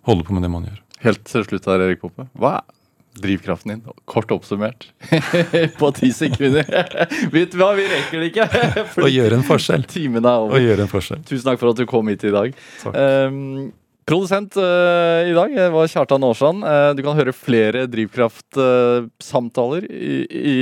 [0.09, 0.79] holde på med det man gjør.
[1.03, 2.25] Helt til slutt her, Erik Poppe.
[2.39, 3.83] Hva er drivkraften din?
[4.09, 4.89] Kort oppsummert.
[5.79, 6.67] på ti sekunder.
[7.35, 8.47] Vet du hva, vi rekker det ikke.
[9.05, 9.85] Å gjøre en forskjell.
[9.91, 11.23] Timen er Å gjøre en forskjell.
[11.29, 12.57] Tusen takk for at du kom hit i dag.
[12.81, 12.97] Takk.
[12.97, 13.71] Um,
[14.07, 16.65] produsent uh, i dag eh, var Kjartan Aarsand.
[16.65, 20.55] Uh, du kan høre flere Drivkraft-samtaler i, i,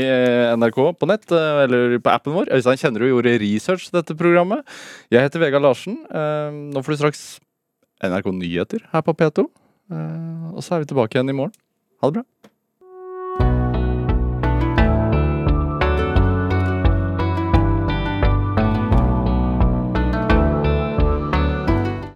[0.00, 0.02] i
[0.56, 2.52] NRK på nett eller på appen vår.
[2.56, 4.64] Øystein kjenner du gjorde research dette programmet.
[5.12, 6.00] Jeg heter Vegard Larsen.
[6.72, 7.26] Nå får du straks
[8.04, 9.46] NRK Nyheter her på P2.
[9.92, 11.54] Eh, og så er vi tilbake igjen i morgen.
[12.02, 12.26] Ha det bra.